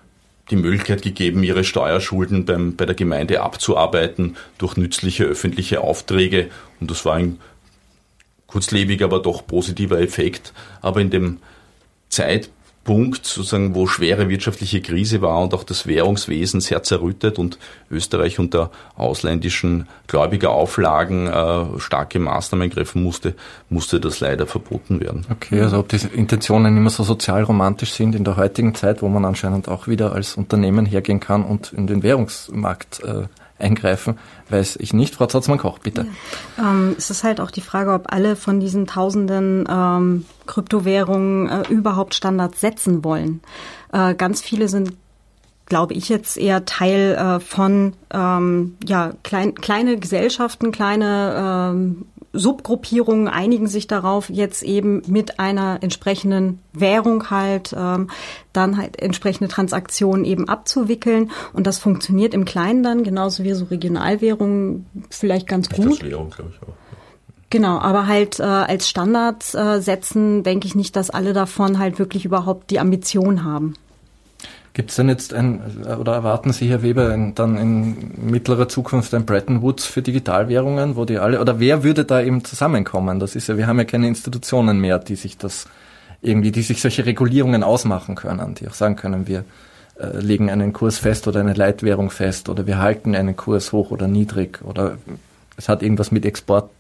[0.51, 6.51] die Möglichkeit gegeben, ihre Steuerschulden beim, bei der Gemeinde abzuarbeiten durch nützliche öffentliche Aufträge.
[6.81, 7.39] Und das war ein
[8.47, 10.53] kurzlebiger, aber doch positiver Effekt.
[10.81, 11.39] Aber in dem
[12.09, 17.59] Zeitpunkt, Punkt, sozusagen, wo schwere wirtschaftliche Krise war und auch das Währungswesen sehr zerrüttet und
[17.91, 23.35] Österreich unter ausländischen Gläubigerauflagen äh, starke Maßnahmen greifen musste,
[23.71, 25.25] musste das leider verboten werden.
[25.31, 29.25] Okay, also ob diese Intentionen immer so sozialromantisch sind in der heutigen Zeit, wo man
[29.25, 33.25] anscheinend auch wieder als Unternehmen hergehen kann und in den Währungsmarkt äh,
[33.63, 34.19] eingreifen,
[34.51, 35.15] weiß ich nicht.
[35.15, 36.07] Frau Zotzmann-Koch, bitte.
[36.57, 36.71] Ja.
[36.71, 41.63] Ähm, es ist halt auch die Frage, ob alle von diesen tausenden ähm, Kryptowährungen äh,
[41.69, 43.41] überhaupt Standards setzen wollen.
[43.93, 44.93] Äh, ganz viele sind
[45.73, 52.05] glaube ich jetzt eher Teil äh, von ähm, ja klein, kleine Gesellschaften, kleine ähm,
[52.35, 58.11] Subgruppierungen einigen sich darauf, jetzt eben mit einer entsprechenden Währung halt ähm,
[58.53, 61.31] dann halt entsprechende Transaktionen eben abzuwickeln.
[61.55, 66.05] Und das funktioniert im Kleinen dann, genauso wie so Regionalwährungen vielleicht ganz Nicht gut.
[66.05, 66.75] Währung, glaube ich auch.
[67.49, 71.99] Genau, aber halt äh, als Standard äh, setzen, denke ich nicht, dass alle davon halt
[71.99, 73.73] wirklich überhaupt die Ambition haben.
[74.75, 75.61] Gibt es denn jetzt ein,
[76.01, 80.97] oder erwarten Sie, Herr Weber, ein, dann in mittlerer Zukunft ein Bretton Woods für Digitalwährungen,
[80.97, 83.21] wo die alle, oder wer würde da eben zusammenkommen?
[83.21, 85.67] Das ist ja, wir haben ja keine Institutionen mehr, die sich das
[86.23, 89.45] irgendwie, die sich solche Regulierungen ausmachen können, die auch sagen können, wir
[90.01, 93.91] äh, legen einen Kurs fest oder eine Leitwährung fest oder wir halten einen Kurs hoch
[93.91, 94.97] oder niedrig oder
[95.57, 96.71] es hat irgendwas mit Export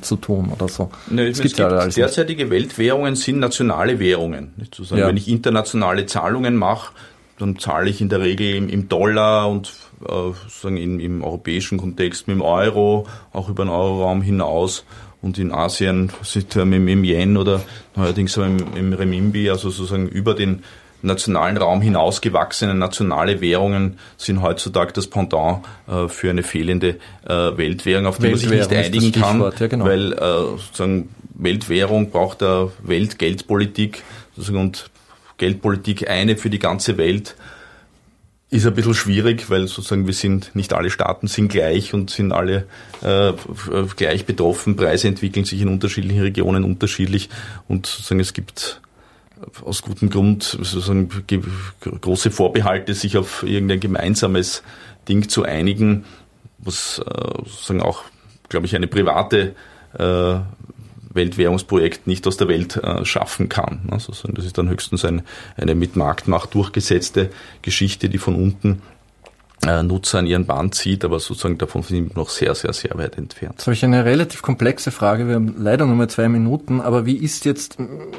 [0.00, 0.90] zu tun oder so.
[1.08, 4.52] Nee, es gibt ja derzeitige Weltwährungen sind nationale Währungen.
[4.72, 5.08] Sagen, ja.
[5.08, 6.92] Wenn ich internationale Zahlungen mache,
[7.38, 9.72] dann zahle ich in der Regel im, im Dollar und
[10.02, 14.84] äh, sozusagen in, im europäischen Kontext mit dem Euro, auch über den Euroraum hinaus
[15.22, 17.62] und in Asien mit, mit dem Yen oder
[17.94, 20.62] neuerdings im, im Remimbi, also sozusagen über den
[21.02, 28.06] nationalen Raum hinausgewachsene nationale Währungen sind heutzutage das Pendant äh, für eine fehlende äh, Weltwährung,
[28.06, 29.84] auf die man sich nicht einigen kann, ja, genau.
[29.84, 34.02] weil äh, sozusagen Weltwährung braucht der Weltgeldpolitik
[34.48, 34.90] und
[35.38, 37.36] Geldpolitik eine für die ganze Welt
[38.48, 42.30] ist ein bisschen schwierig, weil sozusagen wir sind, nicht alle Staaten sind gleich und sind
[42.32, 42.66] alle
[43.02, 43.32] äh,
[43.96, 44.76] gleich betroffen.
[44.76, 47.28] Preise entwickeln sich in unterschiedlichen Regionen unterschiedlich
[47.66, 48.80] und sozusagen es gibt
[49.64, 51.08] aus gutem Grund sozusagen
[51.80, 54.62] große Vorbehalte, sich auf irgendein gemeinsames
[55.08, 56.04] Ding zu einigen,
[56.58, 58.04] was äh, sozusagen auch,
[58.48, 59.54] glaube ich, eine private
[59.98, 60.38] äh,
[61.16, 63.88] Weltwährungsprojekt nicht aus der Welt äh, schaffen kann.
[63.90, 65.22] Also das ist dann höchstens ein,
[65.56, 67.30] eine mit Marktmacht durchgesetzte
[67.62, 68.82] Geschichte, die von unten
[69.64, 73.18] Nutzer an ihren Band zieht, aber sozusagen davon sind wir noch sehr, sehr, sehr weit
[73.18, 73.54] entfernt.
[73.56, 75.26] Jetzt habe ich eine relativ komplexe Frage.
[75.26, 77.76] Wir haben leider nur mal zwei Minuten, aber wie ist jetzt,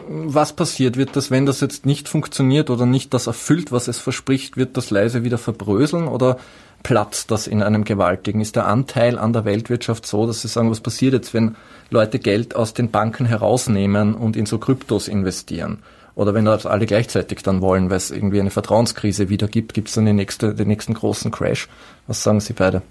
[0.10, 0.98] was passiert?
[0.98, 4.76] Wird das, wenn das jetzt nicht funktioniert oder nicht das erfüllt, was es verspricht, wird
[4.76, 6.38] das leise wieder verbröseln oder
[6.84, 8.42] platzt das in einem gewaltigen?
[8.42, 11.56] Ist der Anteil an der Weltwirtschaft so, dass Sie sagen, was passiert jetzt, wenn
[11.90, 15.80] Leute Geld aus den Banken herausnehmen und in so Kryptos investieren?
[16.18, 19.90] Oder wenn das alle gleichzeitig dann wollen, weil es irgendwie eine Vertrauenskrise wieder gibt, gibt
[19.90, 21.70] es dann die nächste, den nächsten großen Crash.
[22.08, 22.82] Was sagen Sie beide?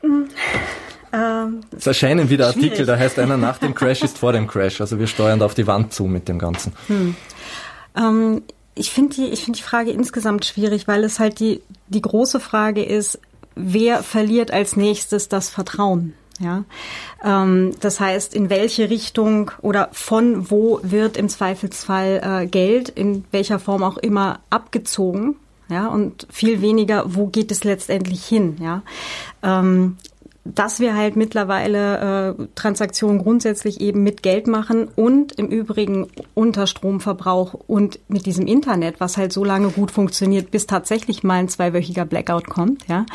[0.00, 0.26] Mm,
[1.12, 2.86] ähm, es erscheinen wieder Artikel, schwierig.
[2.86, 4.80] da heißt einer nach dem Crash ist vor dem Crash.
[4.80, 6.72] Also wir steuern auf die Wand zu mit dem Ganzen.
[6.86, 7.16] Hm.
[7.96, 8.42] Ähm,
[8.76, 12.38] ich finde die, ich finde die Frage insgesamt schwierig, weil es halt die, die große
[12.38, 13.18] Frage ist,
[13.56, 16.14] wer verliert als nächstes das Vertrauen?
[16.42, 16.64] Ja,
[17.24, 23.24] ähm, das heißt, in welche Richtung oder von wo wird im Zweifelsfall äh, Geld in
[23.30, 25.36] welcher Form auch immer abgezogen?
[25.68, 28.56] Ja, und viel weniger, wo geht es letztendlich hin?
[28.60, 28.82] Ja,
[29.42, 29.96] ähm,
[30.44, 36.66] dass wir halt mittlerweile äh, Transaktionen grundsätzlich eben mit Geld machen und im Übrigen unter
[36.66, 41.48] Stromverbrauch und mit diesem Internet, was halt so lange gut funktioniert, bis tatsächlich mal ein
[41.48, 43.06] zweiwöchiger Blackout kommt, ja.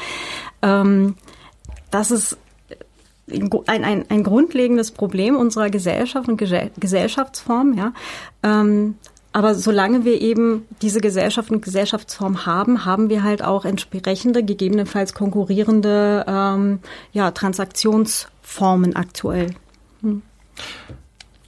[0.62, 1.16] Ähm,
[1.92, 2.38] das ist
[3.30, 7.94] ein, ein, ein grundlegendes Problem unserer Gesellschaft und Gesellschaftsform, ja.
[8.44, 8.96] Ähm,
[9.34, 15.14] aber solange wir eben diese Gesellschaft und Gesellschaftsform haben, haben wir halt auch entsprechende, gegebenenfalls
[15.14, 16.80] konkurrierende ähm,
[17.12, 19.52] ja, Transaktionsformen aktuell.
[20.02, 20.24] Hm.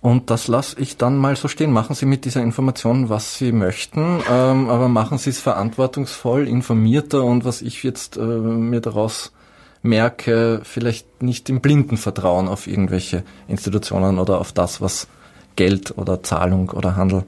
[0.01, 1.71] Und das lasse ich dann mal so stehen.
[1.71, 7.23] Machen Sie mit dieser Information, was Sie möchten, ähm, aber machen Sie es verantwortungsvoll, informierter
[7.23, 9.33] und was ich jetzt äh, mir daraus
[9.81, 15.07] merke, vielleicht nicht im blinden Vertrauen auf irgendwelche Institutionen oder auf das, was
[15.55, 17.23] Geld oder Zahlung oder Handel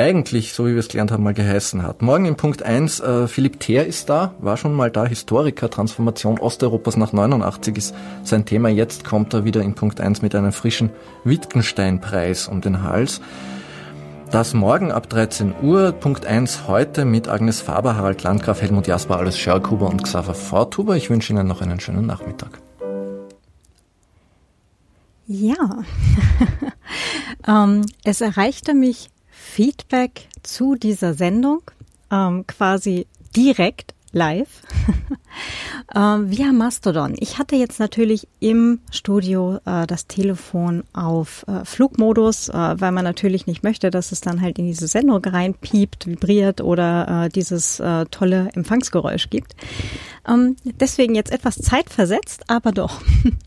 [0.00, 2.00] eigentlich, so wie wir es gelernt haben, mal geheißen hat.
[2.00, 6.38] Morgen in Punkt 1, äh, Philipp Theer ist da, war schon mal da, Historiker, Transformation
[6.38, 7.94] Osteuropas nach 89 ist
[8.24, 8.70] sein Thema.
[8.70, 10.90] Jetzt kommt er wieder in Punkt 1 mit einem frischen
[11.24, 13.20] Wittgenstein-Preis um den Hals.
[14.30, 19.16] Das morgen ab 13 Uhr, Punkt 1 heute mit Agnes Faber, Harald Landgraf, Helmut Jasper,
[19.16, 20.96] Alles Schörkuber und Xaver Forthuber.
[20.96, 22.60] Ich wünsche Ihnen noch einen schönen Nachmittag.
[25.26, 25.82] Ja,
[27.48, 31.62] ähm, es erreichte mich Feedback zu dieser Sendung
[32.12, 34.62] ähm, quasi direkt live
[35.94, 37.14] ähm, via Mastodon.
[37.18, 43.04] Ich hatte jetzt natürlich im Studio äh, das Telefon auf äh, Flugmodus, äh, weil man
[43.04, 47.80] natürlich nicht möchte, dass es dann halt in diese Sendung reinpiept, vibriert oder äh, dieses
[47.80, 49.54] äh, tolle Empfangsgeräusch gibt.
[50.28, 53.00] Ähm, deswegen jetzt etwas zeitversetzt, aber doch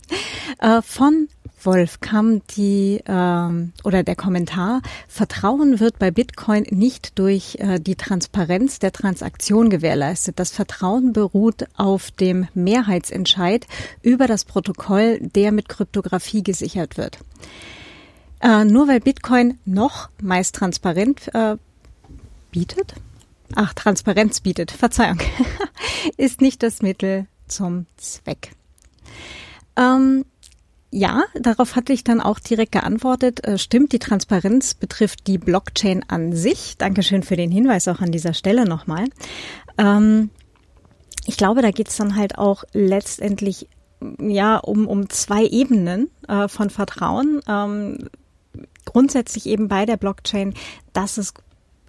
[0.60, 1.28] äh, von
[1.64, 7.96] Wolf kam die ähm, oder der Kommentar, Vertrauen wird bei Bitcoin nicht durch äh, die
[7.96, 10.38] Transparenz der Transaktion gewährleistet.
[10.38, 13.66] Das Vertrauen beruht auf dem Mehrheitsentscheid
[14.02, 17.18] über das Protokoll, der mit Kryptographie gesichert wird.
[18.40, 21.56] Äh, nur weil Bitcoin noch meist transparent äh,
[22.50, 22.94] bietet,
[23.54, 25.18] ach, Transparenz bietet, Verzeihung,
[26.16, 28.52] ist nicht das Mittel zum Zweck.
[29.76, 30.24] Ähm,
[30.96, 33.44] ja, darauf hatte ich dann auch direkt geantwortet.
[33.44, 36.76] Äh, stimmt, die Transparenz betrifft die Blockchain an sich.
[36.78, 39.06] Dankeschön für den Hinweis auch an dieser Stelle nochmal.
[39.76, 40.30] Ähm,
[41.26, 43.68] ich glaube, da geht's dann halt auch letztendlich
[44.20, 47.40] ja um, um zwei Ebenen äh, von Vertrauen.
[47.48, 48.08] Ähm,
[48.84, 50.54] grundsätzlich eben bei der Blockchain,
[50.92, 51.34] dass es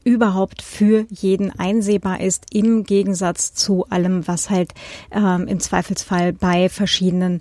[0.03, 4.71] überhaupt für jeden einsehbar ist, im Gegensatz zu allem, was halt
[5.11, 7.39] ähm, im Zweifelsfall bei verschiedenen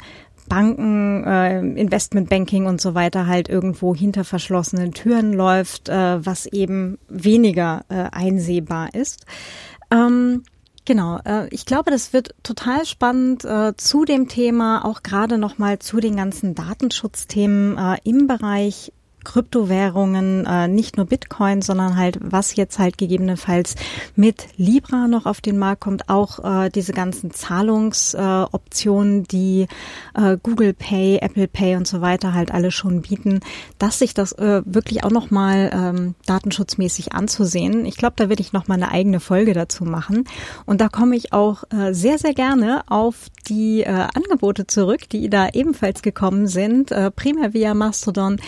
[0.48, 6.98] Banken, äh, Investmentbanking und so weiter halt irgendwo hinter verschlossenen Türen läuft, äh, was eben
[7.08, 9.26] weniger äh, einsehbar ist.
[9.90, 10.42] Ähm,
[10.86, 15.78] Genau, äh, ich glaube, das wird total spannend äh, zu dem Thema, auch gerade nochmal
[15.78, 18.92] zu den ganzen Datenschutzthemen äh, im Bereich
[19.24, 23.74] Kryptowährungen, äh, nicht nur Bitcoin, sondern halt, was jetzt halt gegebenenfalls
[24.14, 29.66] mit Libra noch auf den Markt kommt, auch äh, diese ganzen Zahlungsoptionen, äh, die
[30.14, 33.40] äh, Google Pay, Apple Pay und so weiter halt alle schon bieten,
[33.78, 37.86] dass sich das äh, wirklich auch nochmal ähm, datenschutzmäßig anzusehen.
[37.86, 40.24] Ich glaube, da werde ich nochmal eine eigene Folge dazu machen.
[40.66, 45.28] Und da komme ich auch äh, sehr, sehr gerne auf die äh, Angebote zurück, die
[45.30, 48.40] da ebenfalls gekommen sind, äh, primär via Mastodon.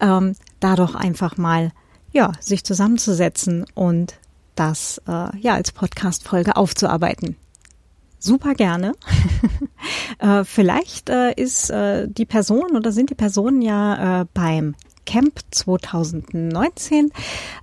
[0.00, 0.23] Ähm,
[0.64, 1.72] da doch einfach mal
[2.12, 4.14] ja sich zusammenzusetzen und
[4.54, 7.36] das äh, ja als Podcast-Folge aufzuarbeiten.
[8.18, 8.92] Super gerne.
[10.18, 15.40] äh, vielleicht äh, ist äh, die Person oder sind die Personen ja äh, beim Camp
[15.50, 17.12] 2019,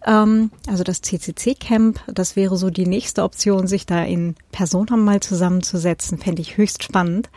[0.06, 2.00] ähm, also das CCC Camp.
[2.06, 6.20] Das wäre so die nächste Option, sich da in Person mal zusammenzusetzen.
[6.20, 7.32] Fände ich höchst spannend.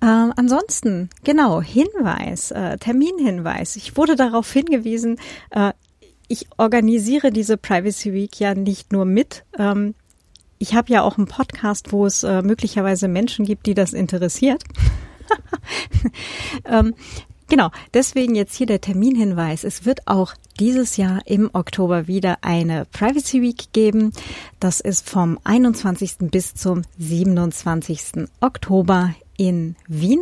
[0.00, 3.76] Ähm, ansonsten, genau, Hinweis, äh, Terminhinweis.
[3.76, 5.18] Ich wurde darauf hingewiesen,
[5.50, 5.72] äh,
[6.28, 9.44] ich organisiere diese Privacy Week ja nicht nur mit.
[9.58, 9.94] Ähm,
[10.58, 14.62] ich habe ja auch einen Podcast, wo es äh, möglicherweise Menschen gibt, die das interessiert.
[16.64, 16.94] ähm,
[17.48, 19.64] genau, deswegen jetzt hier der Terminhinweis.
[19.64, 24.12] Es wird auch dieses Jahr im Oktober wieder eine Privacy Week geben.
[24.60, 26.30] Das ist vom 21.
[26.30, 28.28] bis zum 27.
[28.40, 30.20] Oktober in Wien.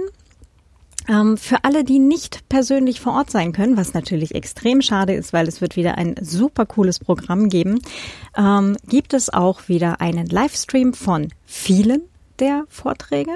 [1.08, 5.32] Ähm, für alle, die nicht persönlich vor Ort sein können, was natürlich extrem schade ist,
[5.32, 7.80] weil es wird wieder ein super cooles Programm geben,
[8.36, 12.02] ähm, gibt es auch wieder einen Livestream von vielen
[12.38, 13.34] der Vorträge.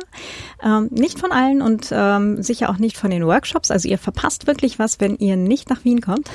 [0.62, 3.70] Ähm, nicht von allen und ähm, sicher auch nicht von den Workshops.
[3.70, 6.28] Also ihr verpasst wirklich was, wenn ihr nicht nach Wien kommt.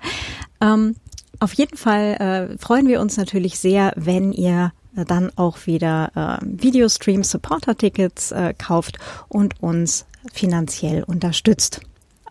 [0.60, 0.96] ähm,
[1.38, 6.44] auf jeden Fall äh, freuen wir uns natürlich sehr, wenn ihr dann auch wieder äh,
[6.44, 11.80] Videostream Supporter Tickets äh, kauft und uns finanziell unterstützt.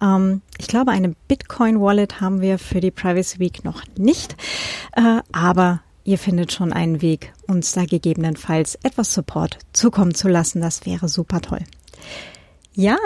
[0.01, 4.35] Ähm, ich glaube, eine Bitcoin Wallet haben wir für die Privacy Week noch nicht,
[4.95, 10.61] äh, aber ihr findet schon einen Weg, uns da gegebenenfalls etwas Support zukommen zu lassen.
[10.61, 11.63] Das wäre super toll.
[12.73, 12.97] Ja,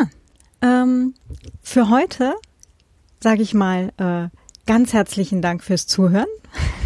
[0.62, 1.14] ähm,
[1.62, 2.34] für heute
[3.24, 4.28] sage ich mal äh,
[4.68, 6.28] ganz herzlichen Dank fürs Zuhören.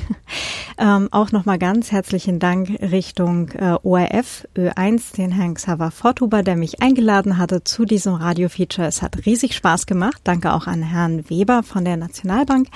[0.78, 6.56] ähm, auch nochmal ganz herzlichen Dank Richtung äh, ORF Ö1, den Herrn Xaver Fortuber, der
[6.56, 8.88] mich eingeladen hatte zu diesem Radio-Feature.
[8.88, 10.22] Es hat riesig Spaß gemacht.
[10.24, 12.68] Danke auch an Herrn Weber von der Nationalbank.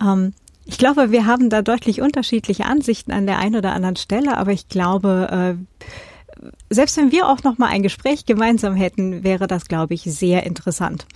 [0.00, 0.34] Ähm,
[0.66, 4.52] ich glaube, wir haben da deutlich unterschiedliche Ansichten an der einen oder anderen Stelle, aber
[4.52, 9.66] ich glaube, äh, selbst wenn wir auch noch mal ein Gespräch gemeinsam hätten, wäre das,
[9.66, 11.06] glaube ich, sehr interessant.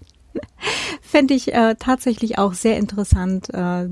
[1.02, 3.88] Fände ich äh, tatsächlich auch sehr interessant, äh,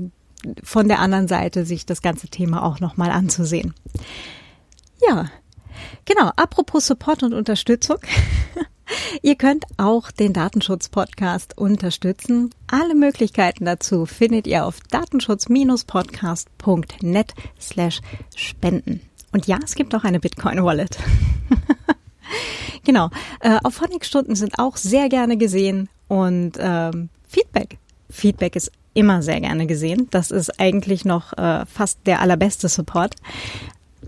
[0.63, 3.73] von der anderen Seite sich das ganze Thema auch noch mal anzusehen.
[5.07, 5.29] Ja,
[6.05, 6.31] genau.
[6.35, 7.97] Apropos Support und Unterstützung.
[9.21, 12.49] Ihr könnt auch den Datenschutz-Podcast unterstützen.
[12.67, 17.99] Alle Möglichkeiten dazu findet ihr auf datenschutz-podcast.net slash
[18.35, 19.01] spenden.
[19.33, 20.97] Und ja, es gibt auch eine Bitcoin-Wallet.
[22.85, 23.09] genau.
[23.41, 27.77] Äh, auf Phonic-Stunden sind auch sehr gerne gesehen und ähm, Feedback.
[28.09, 30.07] Feedback ist immer sehr gerne gesehen.
[30.11, 33.15] Das ist eigentlich noch äh, fast der allerbeste Support.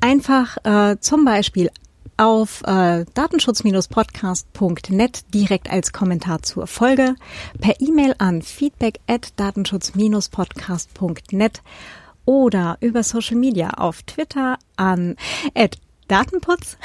[0.02, 1.70] Einfach äh, zum Beispiel
[2.18, 7.16] auf äh, datenschutz-podcast.net direkt als Kommentar zur Folge,
[7.62, 11.62] per E-Mail an feedback at datenschutz-podcast.net
[12.26, 15.16] oder über Social Media auf Twitter an
[15.56, 15.78] at
[16.10, 16.78] Datenputz.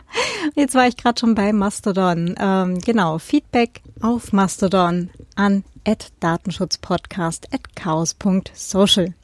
[0.54, 2.34] Jetzt war ich gerade schon bei Mastodon.
[2.38, 9.14] Ähm, genau, Feedback auf Mastodon an at datenschutzpodcast at chaos.social.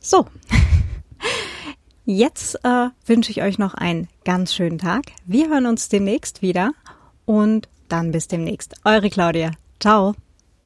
[0.00, 0.26] So.
[2.04, 5.06] Jetzt äh, wünsche ich euch noch einen ganz schönen Tag.
[5.24, 6.72] Wir hören uns demnächst wieder
[7.24, 8.74] und dann bis demnächst.
[8.84, 9.52] Eure Claudia.
[9.80, 10.14] Ciao.